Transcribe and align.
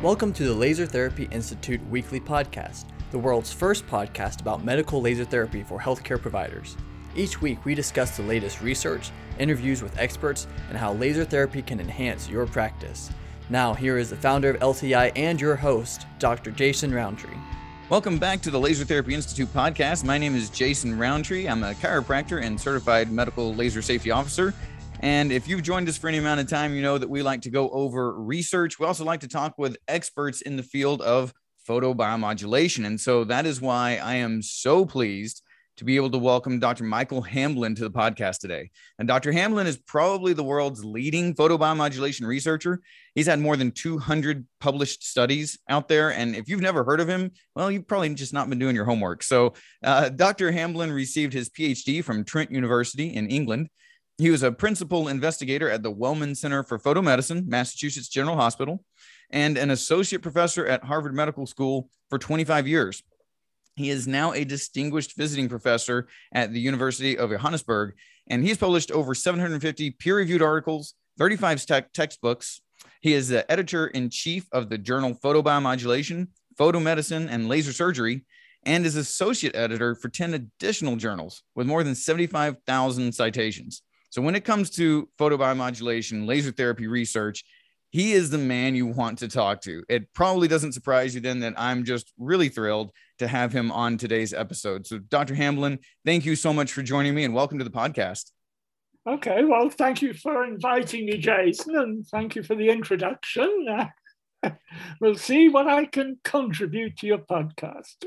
Welcome 0.00 0.32
to 0.34 0.44
the 0.44 0.54
Laser 0.54 0.86
Therapy 0.86 1.28
Institute 1.32 1.84
weekly 1.88 2.20
podcast, 2.20 2.84
the 3.10 3.18
world's 3.18 3.52
first 3.52 3.84
podcast 3.88 4.40
about 4.40 4.64
medical 4.64 5.00
laser 5.00 5.24
therapy 5.24 5.64
for 5.64 5.80
healthcare 5.80 6.22
providers. 6.22 6.76
Each 7.16 7.42
week, 7.42 7.64
we 7.64 7.74
discuss 7.74 8.16
the 8.16 8.22
latest 8.22 8.62
research, 8.62 9.10
interviews 9.40 9.82
with 9.82 9.98
experts, 9.98 10.46
and 10.68 10.78
how 10.78 10.92
laser 10.92 11.24
therapy 11.24 11.62
can 11.62 11.80
enhance 11.80 12.28
your 12.28 12.46
practice. 12.46 13.10
Now, 13.50 13.74
here 13.74 13.98
is 13.98 14.08
the 14.08 14.14
founder 14.14 14.50
of 14.50 14.60
LTI 14.60 15.10
and 15.16 15.40
your 15.40 15.56
host, 15.56 16.06
Dr. 16.20 16.52
Jason 16.52 16.94
Roundtree. 16.94 17.34
Welcome 17.88 18.18
back 18.18 18.40
to 18.42 18.52
the 18.52 18.60
Laser 18.60 18.84
Therapy 18.84 19.14
Institute 19.14 19.52
podcast. 19.52 20.04
My 20.04 20.16
name 20.16 20.36
is 20.36 20.48
Jason 20.48 20.96
Roundtree. 20.96 21.48
I'm 21.48 21.64
a 21.64 21.74
chiropractor 21.74 22.40
and 22.40 22.60
certified 22.60 23.10
medical 23.10 23.52
laser 23.52 23.82
safety 23.82 24.12
officer. 24.12 24.54
And 25.00 25.30
if 25.30 25.46
you've 25.46 25.62
joined 25.62 25.88
us 25.88 25.96
for 25.96 26.08
any 26.08 26.18
amount 26.18 26.40
of 26.40 26.48
time, 26.48 26.74
you 26.74 26.82
know 26.82 26.98
that 26.98 27.08
we 27.08 27.22
like 27.22 27.42
to 27.42 27.50
go 27.50 27.70
over 27.70 28.20
research. 28.20 28.78
We 28.78 28.86
also 28.86 29.04
like 29.04 29.20
to 29.20 29.28
talk 29.28 29.56
with 29.56 29.76
experts 29.86 30.40
in 30.40 30.56
the 30.56 30.62
field 30.62 31.02
of 31.02 31.32
photobiomodulation. 31.68 32.84
And 32.84 33.00
so 33.00 33.24
that 33.24 33.46
is 33.46 33.60
why 33.60 34.00
I 34.02 34.14
am 34.14 34.42
so 34.42 34.84
pleased 34.84 35.42
to 35.76 35.84
be 35.84 35.94
able 35.94 36.10
to 36.10 36.18
welcome 36.18 36.58
Dr. 36.58 36.82
Michael 36.82 37.22
Hamblin 37.22 37.76
to 37.76 37.84
the 37.84 37.90
podcast 37.92 38.40
today. 38.40 38.70
And 38.98 39.06
Dr. 39.06 39.30
Hamblin 39.30 39.68
is 39.68 39.76
probably 39.76 40.32
the 40.32 40.42
world's 40.42 40.84
leading 40.84 41.36
photobiomodulation 41.36 42.26
researcher. 42.26 42.80
He's 43.14 43.28
had 43.28 43.38
more 43.38 43.56
than 43.56 43.70
200 43.70 44.44
published 44.58 45.04
studies 45.04 45.60
out 45.68 45.86
there. 45.86 46.12
And 46.12 46.34
if 46.34 46.48
you've 46.48 46.60
never 46.60 46.82
heard 46.82 46.98
of 46.98 47.06
him, 47.06 47.30
well, 47.54 47.70
you've 47.70 47.86
probably 47.86 48.12
just 48.14 48.32
not 48.32 48.48
been 48.48 48.58
doing 48.58 48.74
your 48.74 48.86
homework. 48.86 49.22
So, 49.22 49.54
uh, 49.84 50.08
Dr. 50.08 50.50
Hamblin 50.50 50.90
received 50.90 51.32
his 51.32 51.48
PhD 51.48 52.02
from 52.02 52.24
Trent 52.24 52.50
University 52.50 53.14
in 53.14 53.28
England. 53.28 53.68
He 54.18 54.30
was 54.30 54.42
a 54.42 54.50
principal 54.50 55.06
investigator 55.06 55.70
at 55.70 55.84
the 55.84 55.92
Wellman 55.92 56.34
Center 56.34 56.64
for 56.64 56.76
Photomedicine, 56.76 57.46
Massachusetts 57.46 58.08
General 58.08 58.34
Hospital, 58.34 58.84
and 59.30 59.56
an 59.56 59.70
associate 59.70 60.22
professor 60.22 60.66
at 60.66 60.82
Harvard 60.82 61.14
Medical 61.14 61.46
School 61.46 61.88
for 62.10 62.18
25 62.18 62.66
years. 62.66 63.04
He 63.76 63.90
is 63.90 64.08
now 64.08 64.32
a 64.32 64.44
distinguished 64.44 65.16
visiting 65.16 65.48
professor 65.48 66.08
at 66.32 66.52
the 66.52 66.58
University 66.58 67.16
of 67.16 67.30
Johannesburg, 67.30 67.94
and 68.26 68.42
he's 68.42 68.58
published 68.58 68.90
over 68.90 69.14
750 69.14 69.92
peer 69.92 70.16
reviewed 70.16 70.42
articles, 70.42 70.94
35 71.18 71.64
te- 71.64 71.80
textbooks. 71.94 72.60
He 73.00 73.12
is 73.12 73.28
the 73.28 73.48
editor 73.48 73.86
in 73.86 74.10
chief 74.10 74.48
of 74.50 74.68
the 74.68 74.78
journal 74.78 75.14
Photobiomodulation, 75.14 76.26
Photomedicine, 76.58 77.28
and 77.30 77.48
Laser 77.48 77.72
Surgery, 77.72 78.24
and 78.66 78.84
is 78.84 78.96
associate 78.96 79.54
editor 79.54 79.94
for 79.94 80.08
10 80.08 80.34
additional 80.34 80.96
journals 80.96 81.44
with 81.54 81.68
more 81.68 81.84
than 81.84 81.94
75,000 81.94 83.14
citations. 83.14 83.82
So, 84.10 84.22
when 84.22 84.34
it 84.34 84.44
comes 84.44 84.70
to 84.70 85.08
photobiomodulation, 85.18 86.26
laser 86.26 86.50
therapy 86.50 86.86
research, 86.86 87.44
he 87.90 88.12
is 88.12 88.30
the 88.30 88.38
man 88.38 88.74
you 88.74 88.86
want 88.86 89.18
to 89.18 89.28
talk 89.28 89.60
to. 89.62 89.82
It 89.88 90.12
probably 90.14 90.48
doesn't 90.48 90.72
surprise 90.72 91.14
you 91.14 91.20
then 91.20 91.40
that 91.40 91.54
I'm 91.56 91.84
just 91.84 92.12
really 92.18 92.48
thrilled 92.48 92.92
to 93.18 93.28
have 93.28 93.52
him 93.52 93.70
on 93.72 93.96
today's 93.96 94.32
episode. 94.32 94.86
So, 94.86 94.98
Dr. 94.98 95.34
Hamblin, 95.34 95.78
thank 96.04 96.24
you 96.24 96.36
so 96.36 96.52
much 96.52 96.72
for 96.72 96.82
joining 96.82 97.14
me 97.14 97.24
and 97.24 97.34
welcome 97.34 97.58
to 97.58 97.64
the 97.64 97.70
podcast. 97.70 98.30
Okay, 99.06 99.44
well, 99.44 99.70
thank 99.70 100.02
you 100.02 100.12
for 100.12 100.44
inviting 100.44 101.06
me, 101.06 101.16
Jason, 101.16 101.76
and 101.76 102.06
thank 102.06 102.34
you 102.34 102.42
for 102.42 102.54
the 102.54 102.68
introduction. 102.68 103.66
We'll 105.00 105.16
see 105.16 105.48
what 105.48 105.66
I 105.66 105.84
can 105.84 106.20
contribute 106.22 106.96
to 106.98 107.08
your 107.08 107.18
podcast. 107.18 108.04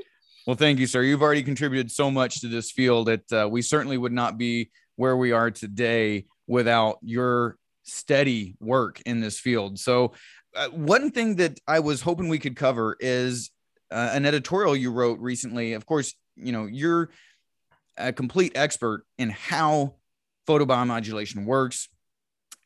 Well, 0.47 0.55
thank 0.55 0.79
you, 0.79 0.87
sir. 0.87 1.01
You've 1.03 1.21
already 1.21 1.43
contributed 1.43 1.91
so 1.91 2.09
much 2.09 2.39
to 2.39 2.47
this 2.47 2.71
field 2.71 3.07
that 3.07 3.33
uh, 3.33 3.49
we 3.49 3.61
certainly 3.61 3.97
would 3.97 4.13
not 4.13 4.37
be 4.37 4.71
where 5.01 5.17
we 5.17 5.31
are 5.31 5.49
today 5.49 6.25
without 6.45 6.99
your 7.01 7.57
steady 7.81 8.55
work 8.59 9.01
in 9.03 9.19
this 9.19 9.39
field. 9.39 9.79
So, 9.79 10.13
uh, 10.55 10.67
one 10.67 11.09
thing 11.09 11.37
that 11.37 11.59
I 11.67 11.79
was 11.79 12.01
hoping 12.01 12.29
we 12.29 12.37
could 12.37 12.55
cover 12.55 12.97
is 12.99 13.49
uh, 13.89 14.11
an 14.13 14.27
editorial 14.27 14.75
you 14.75 14.91
wrote 14.91 15.19
recently. 15.19 15.73
Of 15.73 15.87
course, 15.87 16.13
you 16.35 16.51
know, 16.51 16.67
you're 16.67 17.09
a 17.97 18.13
complete 18.13 18.51
expert 18.53 19.03
in 19.17 19.31
how 19.31 19.95
photobiomodulation 20.47 21.45
works 21.45 21.89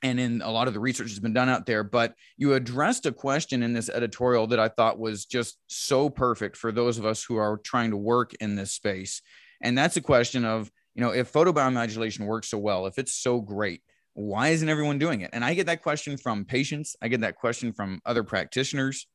and 0.03 0.19
in 0.19 0.41
a 0.41 0.51
lot 0.51 0.67
of 0.67 0.73
the 0.73 0.79
research 0.79 1.09
has 1.09 1.19
been 1.19 1.33
done 1.33 1.49
out 1.49 1.65
there 1.65 1.83
but 1.83 2.15
you 2.37 2.53
addressed 2.53 3.05
a 3.05 3.11
question 3.11 3.63
in 3.63 3.73
this 3.73 3.89
editorial 3.89 4.47
that 4.47 4.59
i 4.59 4.69
thought 4.69 4.97
was 4.97 5.25
just 5.25 5.57
so 5.67 6.09
perfect 6.09 6.55
for 6.55 6.71
those 6.71 6.97
of 6.97 7.05
us 7.05 7.23
who 7.23 7.35
are 7.35 7.57
trying 7.57 7.91
to 7.91 7.97
work 7.97 8.33
in 8.39 8.55
this 8.55 8.71
space 8.71 9.21
and 9.61 9.77
that's 9.77 9.97
a 9.97 10.01
question 10.01 10.45
of 10.45 10.71
you 10.95 11.01
know, 11.01 11.11
if 11.11 11.31
photobiomodulation 11.31 12.25
works 12.25 12.47
so 12.47 12.57
well, 12.57 12.87
if 12.87 12.97
it's 12.97 13.13
so 13.13 13.41
great, 13.41 13.81
why 14.13 14.49
isn't 14.49 14.69
everyone 14.69 14.97
doing 14.97 15.21
it? 15.21 15.29
And 15.33 15.43
I 15.43 15.53
get 15.53 15.65
that 15.65 15.83
question 15.83 16.17
from 16.17 16.45
patients. 16.45 16.95
I 17.01 17.09
get 17.09 17.21
that 17.21 17.35
question 17.35 17.73
from 17.73 18.01
other 18.05 18.23
practitioners. 18.23 19.07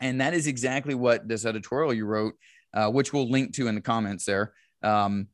And 0.00 0.20
that 0.20 0.34
is 0.34 0.46
exactly 0.46 0.94
what 0.94 1.28
this 1.28 1.44
editorial 1.44 1.92
you 1.92 2.06
wrote, 2.06 2.34
uh, 2.72 2.88
which 2.88 3.12
we'll 3.12 3.28
link 3.28 3.54
to 3.56 3.66
in 3.66 3.74
the 3.74 3.80
comments 3.80 4.24
there. 4.24 4.54
Um, 4.82 5.26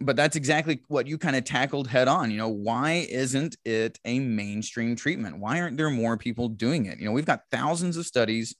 but 0.00 0.16
that's 0.16 0.36
exactly 0.36 0.82
what 0.88 1.06
you 1.06 1.18
kind 1.18 1.36
of 1.36 1.44
tackled 1.44 1.88
head 1.88 2.08
on. 2.08 2.30
You 2.30 2.38
know, 2.38 2.48
why 2.48 3.06
isn't 3.08 3.56
it 3.64 3.98
a 4.04 4.20
mainstream 4.20 4.96
treatment? 4.96 5.38
Why 5.38 5.60
aren't 5.60 5.76
there 5.76 5.90
more 5.90 6.16
people 6.16 6.48
doing 6.48 6.86
it? 6.86 6.98
You 6.98 7.06
know, 7.06 7.12
we've 7.12 7.26
got 7.26 7.42
thousands 7.50 7.96
of 7.96 8.06
studies 8.06 8.54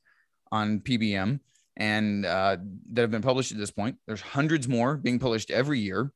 on 0.53 0.81
PBM 0.81 1.41
and 1.77 2.27
uh, 2.27 2.57
that 2.93 3.03
have 3.03 3.11
been 3.11 3.23
published 3.23 3.53
at 3.53 3.59
this 3.59 3.71
point. 3.71 3.97
There's 4.07 4.21
hundreds 4.21 4.69
more 4.69 4.97
being 4.97 5.19
published 5.19 5.51
every 5.51 5.81
year 5.81 6.13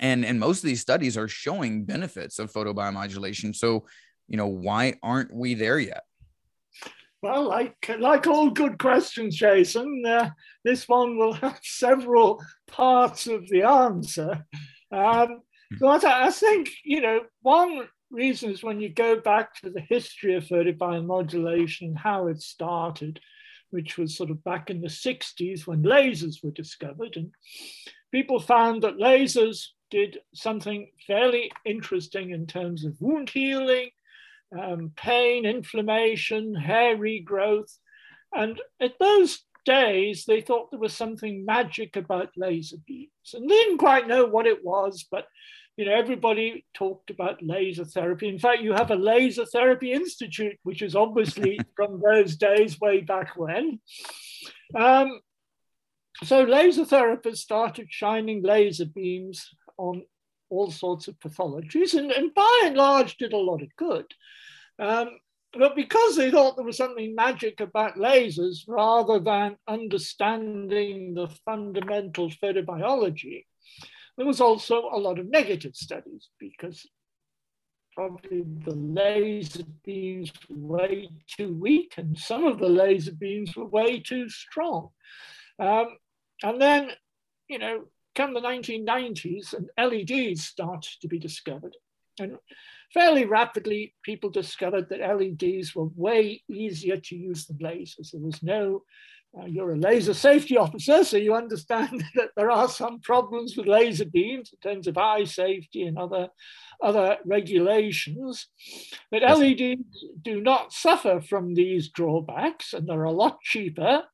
and 0.00 0.24
and 0.24 0.38
most 0.38 0.58
of 0.58 0.68
these 0.68 0.80
studies 0.80 1.16
are 1.16 1.28
showing 1.28 1.84
benefits 1.84 2.38
of 2.38 2.52
photobiomodulation. 2.52 3.54
So 3.54 3.86
you 4.28 4.36
know 4.36 4.46
why 4.46 4.94
aren't 5.02 5.34
we 5.34 5.54
there 5.54 5.78
yet? 5.78 6.02
Well 7.22 7.44
like 7.48 7.90
like 7.98 8.26
all 8.26 8.50
good 8.50 8.78
questions 8.78 9.36
jason 9.36 10.04
uh, 10.06 10.30
this 10.64 10.88
one 10.88 11.16
will 11.16 11.32
have 11.34 11.58
several 11.62 12.42
parts 12.66 13.26
of 13.26 13.48
the 13.48 13.62
answer. 13.62 14.44
Um, 14.92 15.40
but 15.80 16.04
I, 16.04 16.26
I 16.26 16.30
think 16.30 16.70
you 16.84 17.00
know 17.00 17.20
one 17.42 17.88
reason 18.10 18.50
is 18.50 18.62
when 18.62 18.80
you 18.80 18.88
go 18.88 19.20
back 19.20 19.54
to 19.56 19.70
the 19.70 19.80
history 19.80 20.34
of 20.34 20.44
photobiomodulation 20.44 21.96
how 21.96 22.28
it 22.28 22.40
started 22.40 23.20
which 23.70 23.98
was 23.98 24.16
sort 24.16 24.30
of 24.30 24.44
back 24.44 24.70
in 24.70 24.80
the 24.80 24.88
60s 24.88 25.66
when 25.66 25.82
lasers 25.82 26.42
were 26.42 26.50
discovered. 26.50 27.16
And 27.16 27.30
people 28.12 28.40
found 28.40 28.82
that 28.82 28.98
lasers 28.98 29.66
did 29.90 30.18
something 30.34 30.90
fairly 31.06 31.50
interesting 31.64 32.30
in 32.30 32.46
terms 32.46 32.84
of 32.84 33.00
wound 33.00 33.30
healing, 33.30 33.90
um, 34.58 34.92
pain, 34.96 35.44
inflammation, 35.44 36.54
hair 36.54 36.96
regrowth. 36.96 37.72
And 38.34 38.60
at 38.80 38.98
those 38.98 39.44
days, 39.64 40.24
they 40.24 40.40
thought 40.40 40.70
there 40.70 40.80
was 40.80 40.94
something 40.94 41.44
magic 41.44 41.96
about 41.96 42.30
laser 42.36 42.76
beams. 42.86 43.10
And 43.34 43.48
they 43.48 43.54
didn't 43.54 43.78
quite 43.78 44.08
know 44.08 44.24
what 44.26 44.46
it 44.46 44.64
was, 44.64 45.06
but 45.10 45.26
you 45.76 45.84
know, 45.84 45.94
everybody 45.94 46.64
talked 46.72 47.10
about 47.10 47.42
laser 47.42 47.84
therapy. 47.84 48.28
In 48.28 48.38
fact, 48.38 48.62
you 48.62 48.72
have 48.72 48.90
a 48.90 48.96
laser 48.96 49.44
therapy 49.44 49.92
institute, 49.92 50.56
which 50.62 50.80
is 50.80 50.96
obviously 50.96 51.60
from 51.76 52.00
those 52.00 52.36
days 52.36 52.80
way 52.80 53.00
back 53.00 53.36
when. 53.36 53.80
Um, 54.74 55.20
so 56.24 56.44
laser 56.44 56.86
therapists 56.86 57.38
started 57.38 57.88
shining 57.90 58.42
laser 58.42 58.86
beams 58.86 59.50
on 59.78 60.02
all 60.48 60.70
sorts 60.70 61.08
of 61.08 61.18
pathologies 61.18 61.94
and, 61.94 62.12
and 62.12 62.34
by 62.34 62.62
and 62.64 62.76
large 62.76 63.16
did 63.16 63.32
a 63.32 63.38
lot 63.38 63.62
of 63.62 63.74
good. 63.76 64.06
Um, 64.78 65.10
but 65.52 65.74
because 65.74 66.16
they 66.16 66.30
thought 66.30 66.56
there 66.56 66.64
was 66.64 66.76
something 66.76 67.14
magic 67.14 67.60
about 67.60 67.96
lasers 67.96 68.64
rather 68.68 69.18
than 69.18 69.56
understanding 69.66 71.14
the 71.14 71.28
fundamental 71.44 72.30
photobiology, 72.30 73.44
there 74.16 74.26
was 74.26 74.40
also 74.40 74.90
a 74.92 74.98
lot 74.98 75.18
of 75.18 75.30
negative 75.30 75.74
studies 75.74 76.28
because 76.38 76.86
probably 77.94 78.44
the 78.64 78.74
laser 78.74 79.64
beams 79.84 80.30
were 80.50 80.76
way 80.76 81.08
too 81.26 81.54
weak 81.54 81.94
and 81.96 82.16
some 82.18 82.44
of 82.44 82.58
the 82.58 82.68
laser 82.68 83.12
beams 83.12 83.56
were 83.56 83.66
way 83.66 83.98
too 84.00 84.28
strong. 84.28 84.90
Um, 85.58 85.96
and 86.42 86.60
then, 86.60 86.90
you 87.48 87.58
know, 87.58 87.84
come 88.16 88.32
the 88.32 88.40
1990s 88.40 89.54
and 89.54 89.68
LEDs 89.78 90.44
started 90.44 90.90
to 91.00 91.06
be 91.06 91.18
discovered. 91.18 91.76
And 92.18 92.38
fairly 92.92 93.26
rapidly, 93.26 93.94
people 94.02 94.30
discovered 94.30 94.88
that 94.88 95.00
LEDs 95.00 95.74
were 95.74 95.90
way 95.94 96.42
easier 96.48 96.96
to 96.96 97.16
use 97.16 97.46
than 97.46 97.58
lasers. 97.58 98.12
There 98.12 98.22
was 98.22 98.42
no, 98.42 98.84
uh, 99.38 99.44
you're 99.44 99.72
a 99.72 99.76
laser 99.76 100.14
safety 100.14 100.56
officer, 100.56 101.04
so 101.04 101.18
you 101.18 101.34
understand 101.34 102.02
that 102.14 102.30
there 102.36 102.50
are 102.50 102.68
some 102.68 103.00
problems 103.00 103.54
with 103.54 103.66
laser 103.66 104.06
beams 104.06 104.50
in 104.50 104.58
terms 104.70 104.86
of 104.86 104.96
eye 104.96 105.24
safety 105.24 105.82
and 105.82 105.98
other, 105.98 106.28
other 106.82 107.18
regulations. 107.26 108.48
But 109.10 109.22
LEDs 109.22 110.06
do 110.22 110.40
not 110.40 110.72
suffer 110.72 111.20
from 111.20 111.52
these 111.52 111.90
drawbacks, 111.90 112.72
and 112.72 112.88
they're 112.88 113.04
a 113.04 113.12
lot 113.12 113.42
cheaper, 113.42 114.04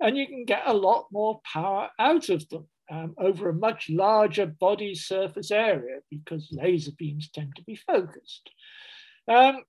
and 0.00 0.16
you 0.16 0.26
can 0.26 0.46
get 0.46 0.62
a 0.64 0.72
lot 0.72 1.08
more 1.12 1.42
power 1.44 1.90
out 1.98 2.30
of 2.30 2.48
them 2.48 2.68
um, 2.90 3.14
over 3.18 3.48
a 3.48 3.54
much 3.54 3.88
larger 3.90 4.46
body 4.46 4.94
surface 4.94 5.50
area 5.50 6.00
because 6.10 6.48
laser 6.52 6.92
beams 6.98 7.30
tend 7.30 7.54
to 7.56 7.62
be 7.62 7.76
focused. 7.76 8.50
Um, 9.28 9.62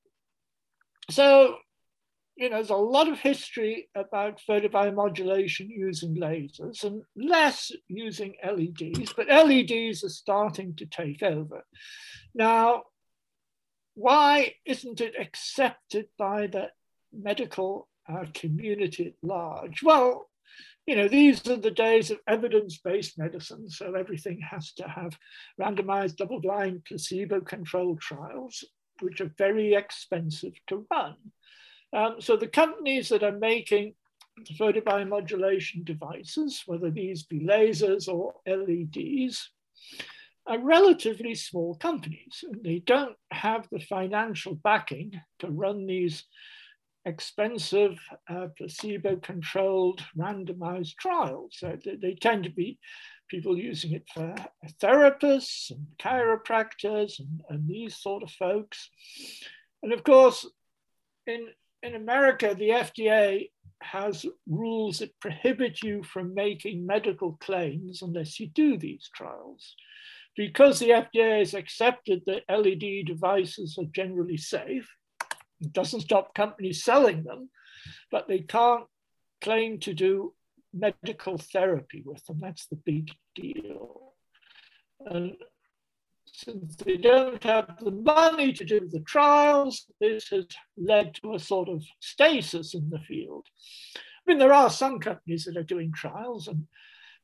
so 1.10 1.58
you 2.36 2.50
know, 2.50 2.58
there's 2.58 2.70
a 2.70 2.76
lot 2.76 3.08
of 3.08 3.20
history 3.20 3.90
about 3.96 4.42
photobiomodulation 4.48 5.70
using 5.70 6.18
lasers 6.18 6.84
and 6.84 7.02
less 7.16 7.72
using 7.88 8.36
LEDs, 8.44 9.14
but 9.14 9.30
LEDs 9.30 10.04
are 10.04 10.10
starting 10.10 10.76
to 10.76 10.86
take 10.86 11.24
over. 11.24 11.64
Now, 12.34 12.84
why 13.94 14.56
isn't 14.66 15.00
it 15.00 15.14
accepted 15.18 16.08
by 16.18 16.48
the 16.48 16.68
medical 17.14 17.88
uh, 18.10 18.26
community 18.34 19.08
at 19.08 19.28
large? 19.28 19.82
Well, 19.82 20.30
you 20.86 20.96
know, 20.96 21.08
these 21.08 21.48
are 21.48 21.56
the 21.56 21.72
days 21.72 22.12
of 22.12 22.20
evidence-based 22.28 23.18
medicine, 23.18 23.70
so 23.70 23.94
everything 23.94 24.40
has 24.42 24.74
to 24.74 24.88
have 24.88 25.18
randomized 25.60 26.18
double-blind 26.18 26.84
placebo-controlled 26.86 28.00
trials, 28.02 28.64
which 29.02 29.22
are 29.22 29.32
very 29.38 29.74
expensive 29.74 30.54
to 30.68 30.86
run. 30.92 31.16
Um, 31.92 32.16
so 32.20 32.36
the 32.36 32.48
companies 32.48 33.10
that 33.10 33.24
are 33.24 33.38
making 33.38 33.96
photobiomodulation 34.60 35.86
devices, 35.86 36.64
whether 36.66 36.92
these 36.92 37.24
be 37.24 37.40
lasers 37.40 38.08
or 38.08 38.34
LEDs, 38.46 39.50
are 40.48 40.60
relatively 40.60 41.36
small 41.36 41.76
companies. 41.76 42.44
And 42.44 42.64
they 42.64 42.80
don't 42.80 43.16
have 43.32 43.68
the 43.72 43.80
financial 43.80 44.56
backing 44.56 45.20
to 45.40 45.50
run 45.50 45.88
these 45.88 46.24
expensive 47.06 48.00
uh, 48.30 48.48
placebo-controlled 48.58 50.04
randomized 50.18 50.96
trials. 50.96 51.58
So 51.58 51.78
they, 51.84 51.96
they, 51.96 52.16
tend 52.16 52.46
to 52.46 52.50
be 52.50 52.80
people 53.30 53.58
using 53.58 53.94
it 53.94 54.06
for 54.14 54.34
therapists 54.82 55.72
and 55.72 55.86
chiropractors 56.00 57.20
and, 57.20 57.42
and 57.50 57.68
these 57.68 57.98
sort 57.98 58.24
of 58.24 58.32
folks. 58.32 58.90
And 59.84 59.94
of 59.94 60.04
course, 60.04 60.48
in 61.28 61.48
in 61.84 61.96
America, 61.96 62.56
the 62.58 62.70
FDA 62.70 63.50
has 63.82 64.26
rules 64.48 65.00
that 65.00 65.20
prohibit 65.20 65.84
you 65.84 66.02
from 66.04 66.34
making 66.34 66.86
medical 66.86 67.34
claims 67.34 68.02
unless 68.02 68.40
you 68.40 68.48
do 68.48 68.78
these 68.78 69.10
trials. 69.16 69.76
Because 70.36 70.80
the 70.80 70.90
FDA 70.90 71.40
has 71.40 71.54
accepted 71.54 72.24
that 72.26 72.44
LED 72.50 73.06
devices 73.06 73.78
are 73.80 73.86
generally 73.94 74.38
safe, 74.38 74.90
it 75.62 75.74
doesn't 75.74 76.02
stop 76.02 76.36
companies 76.36 76.84
selling 76.84 77.24
them, 77.24 77.50
but 78.12 78.28
they 78.28 78.40
can't 78.40 78.86
claim 79.42 79.80
to 79.80 79.94
do 79.94 80.34
medical 80.74 81.38
therapy 81.38 82.04
with 82.06 82.26
them. 82.26 82.40
That's 82.42 82.68
the 82.68 82.76
big 82.76 83.12
deal. 83.36 84.14
And 85.06 85.36
since 86.26 86.76
they 86.76 86.98
don't 86.98 87.42
have 87.44 87.78
the 87.80 87.92
money 87.92 88.52
to 88.54 88.66
do 88.66 88.90
the 88.90 89.00
trials, 89.02 89.86
this 90.02 90.28
has 90.30 90.46
led 90.78 91.16
to 91.16 91.36
a 91.36 91.40
sort 91.40 91.70
of 91.70 91.84
stasis 92.02 92.74
in 92.74 92.90
the 92.90 93.00
field. 93.00 93.46
I 93.96 94.00
mean, 94.32 94.40
there 94.40 94.54
are 94.54 94.70
some 94.70 95.00
companies 95.00 95.46
that 95.46 95.56
are 95.56 95.64
doing 95.64 95.94
trials, 95.94 96.48
and 96.48 96.68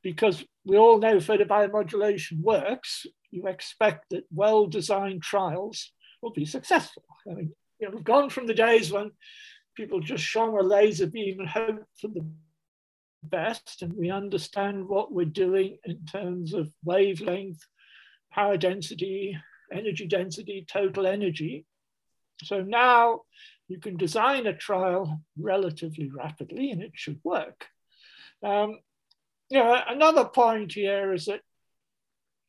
because 0.01 0.45
we 0.63 0.77
all 0.77 0.99
know 0.99 1.17
photobiomodulation 1.17 2.39
works, 2.39 3.05
you 3.31 3.47
expect 3.47 4.11
that 4.11 4.23
well-designed 4.31 5.23
trials 5.23 5.91
will 6.21 6.31
be 6.31 6.45
successful. 6.45 7.03
I 7.29 7.33
mean, 7.33 7.53
you 7.81 7.87
know, 7.87 7.95
we've 7.95 8.03
gone 8.03 8.29
from 8.29 8.45
the 8.45 8.53
days 8.53 8.91
when 8.91 9.11
people 9.75 9.99
just 9.99 10.23
shone 10.23 10.57
a 10.57 10.61
laser 10.61 11.07
beam 11.07 11.39
and 11.39 11.49
hoped 11.49 11.85
for 11.99 12.07
the 12.09 12.25
best, 13.23 13.81
and 13.81 13.93
we 13.93 14.11
understand 14.11 14.87
what 14.87 15.11
we're 15.11 15.25
doing 15.25 15.77
in 15.83 16.05
terms 16.05 16.53
of 16.53 16.71
wavelength, 16.83 17.65
power 18.31 18.57
density, 18.57 19.37
energy 19.73 20.07
density, 20.07 20.65
total 20.69 21.07
energy. 21.07 21.65
So 22.43 22.61
now 22.61 23.21
you 23.67 23.79
can 23.79 23.97
design 23.97 24.47
a 24.47 24.55
trial 24.55 25.21
relatively 25.37 26.09
rapidly 26.09 26.71
and 26.71 26.81
it 26.81 26.91
should 26.93 27.19
work. 27.23 27.65
Um, 28.43 28.79
you 29.49 29.59
know, 29.59 29.79
another 29.87 30.25
point 30.25 30.73
here 30.73 31.13
is 31.13 31.25
that 31.25 31.41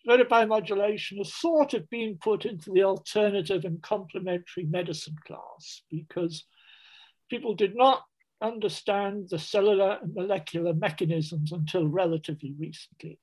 photobiomodulation 0.09 1.19
has 1.19 1.35
sort 1.35 1.75
of 1.75 1.89
been 1.91 2.19
put 2.21 2.45
into 2.45 2.71
the 2.71 2.83
alternative 2.83 3.65
and 3.65 3.83
complementary 3.83 4.65
medicine 4.65 5.17
class 5.27 5.83
because 5.91 6.45
people 7.31 7.55
did 7.55 7.75
not 7.77 8.03
understand 8.43 9.29
the 9.31 9.39
cellular 9.39 9.99
and 10.03 10.15
molecular 10.15 10.75
mechanisms 10.75 11.53
until 11.53 11.87
relatively 11.87 12.55
recently. 12.59 13.19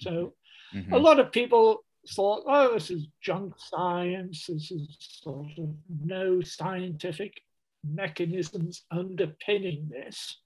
So 0.00 0.34
mm-hmm. 0.74 0.92
a 0.92 0.98
lot 0.98 1.18
of 1.18 1.32
people 1.32 1.84
thought, 2.14 2.44
oh, 2.46 2.74
this 2.74 2.90
is 2.90 3.08
junk 3.22 3.54
science, 3.56 4.46
this 4.46 4.70
is 4.70 4.96
sort 5.00 5.50
of 5.58 5.70
no 6.04 6.40
scientific 6.42 7.40
mechanisms 7.84 8.84
underpinning 8.90 9.88
this. 9.90 10.38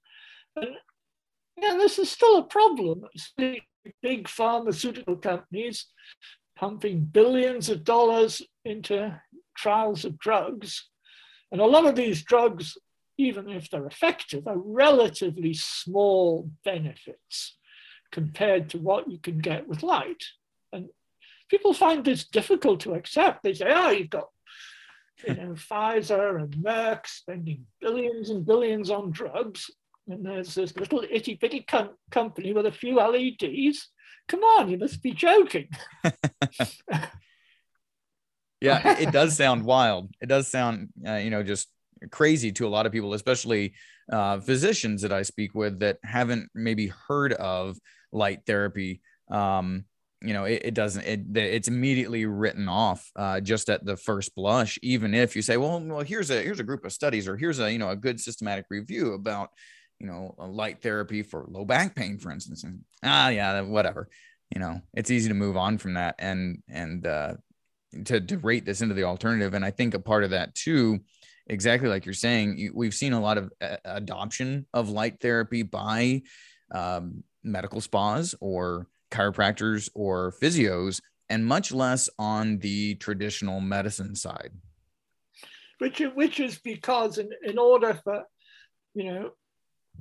And 0.55 0.75
yeah, 1.57 1.75
this 1.77 1.99
is 1.99 2.09
still 2.09 2.37
a 2.37 2.43
problem. 2.43 3.05
Big 4.01 4.27
pharmaceutical 4.27 5.15
companies 5.15 5.87
pumping 6.55 7.01
billions 7.01 7.69
of 7.69 7.83
dollars 7.83 8.41
into 8.63 9.19
trials 9.57 10.05
of 10.05 10.19
drugs. 10.19 10.89
And 11.51 11.61
a 11.61 11.65
lot 11.65 11.85
of 11.85 11.95
these 11.95 12.23
drugs, 12.23 12.77
even 13.17 13.49
if 13.49 13.69
they're 13.69 13.87
effective, 13.87 14.47
are 14.47 14.57
relatively 14.57 15.53
small 15.53 16.49
benefits 16.63 17.57
compared 18.11 18.69
to 18.69 18.77
what 18.77 19.09
you 19.09 19.17
can 19.17 19.39
get 19.39 19.67
with 19.67 19.83
light. 19.83 20.23
And 20.71 20.89
people 21.49 21.73
find 21.73 22.05
this 22.05 22.25
difficult 22.25 22.79
to 22.81 22.93
accept. 22.93 23.43
They 23.43 23.53
say, 23.53 23.67
oh, 23.69 23.91
you've 23.91 24.09
got 24.09 24.29
you 25.27 25.35
know, 25.35 25.53
Pfizer 25.53 26.41
and 26.41 26.53
Merck 26.55 27.07
spending 27.07 27.65
billions 27.81 28.29
and 28.29 28.45
billions 28.45 28.89
on 28.89 29.11
drugs. 29.11 29.69
And 30.07 30.25
there's 30.25 30.55
this 30.55 30.75
little 30.75 31.03
itty 31.09 31.35
bitty 31.35 31.61
com- 31.61 31.95
company 32.11 32.53
with 32.53 32.65
a 32.65 32.71
few 32.71 32.97
LEDs. 32.97 33.89
Come 34.27 34.41
on, 34.41 34.69
you 34.69 34.77
must 34.77 35.01
be 35.01 35.11
joking. 35.11 35.69
yeah, 38.61 38.97
it 38.99 39.11
does 39.11 39.35
sound 39.35 39.63
wild. 39.63 40.09
It 40.21 40.27
does 40.27 40.49
sound, 40.49 40.89
uh, 41.07 41.15
you 41.15 41.29
know, 41.29 41.43
just 41.43 41.69
crazy 42.11 42.51
to 42.53 42.67
a 42.67 42.69
lot 42.69 42.85
of 42.85 42.91
people, 42.91 43.13
especially 43.13 43.73
uh, 44.11 44.39
physicians 44.39 45.01
that 45.03 45.13
I 45.13 45.21
speak 45.21 45.55
with 45.55 45.79
that 45.79 45.99
haven't 46.03 46.49
maybe 46.53 46.87
heard 47.07 47.33
of 47.33 47.77
light 48.11 48.41
therapy. 48.45 49.01
Um, 49.31 49.85
you 50.21 50.33
know, 50.33 50.45
it, 50.45 50.61
it 50.65 50.73
doesn't, 50.73 51.03
it, 51.05 51.37
it's 51.37 51.67
immediately 51.67 52.25
written 52.25 52.69
off 52.69 53.09
uh, 53.17 53.41
just 53.41 53.69
at 53.69 53.85
the 53.85 53.97
first 53.97 54.33
blush, 54.35 54.79
even 54.81 55.13
if 55.13 55.35
you 55.35 55.41
say, 55.41 55.57
well, 55.57 55.81
well, 55.81 55.99
here's 55.99 56.29
a, 56.29 56.41
here's 56.41 56.61
a 56.61 56.63
group 56.63 56.85
of 56.85 56.93
studies 56.93 57.27
or 57.27 57.35
here's 57.35 57.59
a, 57.59 57.71
you 57.71 57.77
know, 57.77 57.89
a 57.89 57.95
good 57.95 58.19
systematic 58.19 58.65
review 58.69 59.13
about, 59.13 59.49
you 59.99 60.07
know, 60.07 60.35
light 60.37 60.81
therapy 60.81 61.23
for 61.23 61.45
low 61.47 61.65
back 61.65 61.95
pain, 61.95 62.17
for 62.17 62.31
instance. 62.31 62.63
And 62.63 62.81
ah, 63.03 63.29
yeah, 63.29 63.61
whatever, 63.61 64.09
you 64.53 64.59
know, 64.59 64.81
it's 64.93 65.11
easy 65.11 65.29
to 65.29 65.35
move 65.35 65.57
on 65.57 65.77
from 65.77 65.93
that 65.93 66.15
and, 66.19 66.61
and, 66.67 67.07
uh, 67.07 67.33
to, 68.05 68.19
to 68.19 68.37
rate 68.39 68.65
this 68.65 68.81
into 68.81 68.95
the 68.95 69.03
alternative. 69.03 69.53
And 69.53 69.63
I 69.63 69.71
think 69.71 69.93
a 69.93 69.99
part 69.99 70.23
of 70.23 70.31
that 70.31 70.55
too, 70.55 70.99
exactly 71.47 71.89
like 71.89 72.05
you're 72.05 72.13
saying, 72.13 72.71
we've 72.73 72.93
seen 72.93 73.13
a 73.13 73.21
lot 73.21 73.37
of 73.37 73.51
uh, 73.61 73.77
adoption 73.85 74.65
of 74.73 74.89
light 74.89 75.19
therapy 75.21 75.63
by 75.63 76.23
um, 76.73 77.23
medical 77.43 77.81
spas 77.81 78.33
or 78.39 78.87
chiropractors 79.11 79.89
or 79.93 80.33
physios, 80.41 81.01
and 81.29 81.45
much 81.45 81.71
less 81.71 82.09
on 82.17 82.57
the 82.59 82.95
traditional 82.95 83.61
medicine 83.61 84.15
side. 84.15 84.51
Which, 85.77 86.01
which 86.15 86.39
is 86.39 86.59
because 86.59 87.17
in, 87.17 87.29
in 87.43 87.57
order 87.57 87.99
for, 88.03 88.23
you 88.93 89.05
know, 89.05 89.31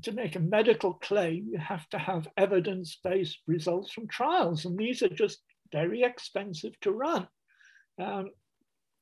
to 0.03 0.13
make 0.13 0.37
a 0.37 0.41
medical 0.41 0.95
claim, 0.95 1.49
you 1.53 1.59
have 1.59 1.89
to 1.91 1.99
have 1.99 2.29
evidence-based 2.37 3.39
results 3.47 3.93
from 3.93 4.09
trials, 4.09 4.65
and 4.65 4.79
these 4.79 5.03
are 5.03 5.09
just 5.09 5.41
very 5.71 6.03
expensive 6.03 6.79
to 6.81 6.93
run. 6.93 7.29
Um, 8.01 8.31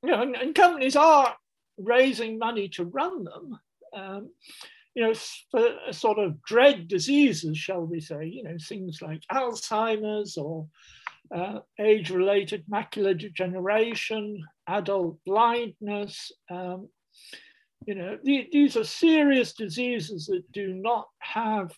you 0.02 0.10
know, 0.10 0.22
and, 0.22 0.36
and, 0.36 0.54
companies 0.54 0.96
are 0.96 1.36
raising 1.78 2.38
money 2.38 2.68
to 2.70 2.84
run 2.84 3.24
them. 3.24 3.58
Um, 3.94 4.30
you 4.94 5.02
know, 5.02 5.14
for 5.50 5.92
sort 5.92 6.18
of 6.18 6.42
dread 6.42 6.88
diseases, 6.88 7.56
shall 7.56 7.82
we 7.82 8.00
say, 8.00 8.26
you 8.26 8.42
know, 8.42 8.56
things 8.60 9.00
like 9.00 9.22
Alzheimer's 9.32 10.36
or 10.36 10.66
uh, 11.34 11.60
age-related 11.78 12.64
macular 12.70 13.16
degeneration, 13.16 14.44
adult 14.66 15.18
blindness. 15.24 16.32
Um, 16.50 16.88
you 17.86 17.94
know, 17.94 18.18
th 18.24 18.50
these 18.50 18.76
are 18.76 18.84
serious 18.84 19.52
diseases 19.52 20.26
that 20.26 20.50
do 20.52 20.74
not 20.74 21.08
have 21.18 21.76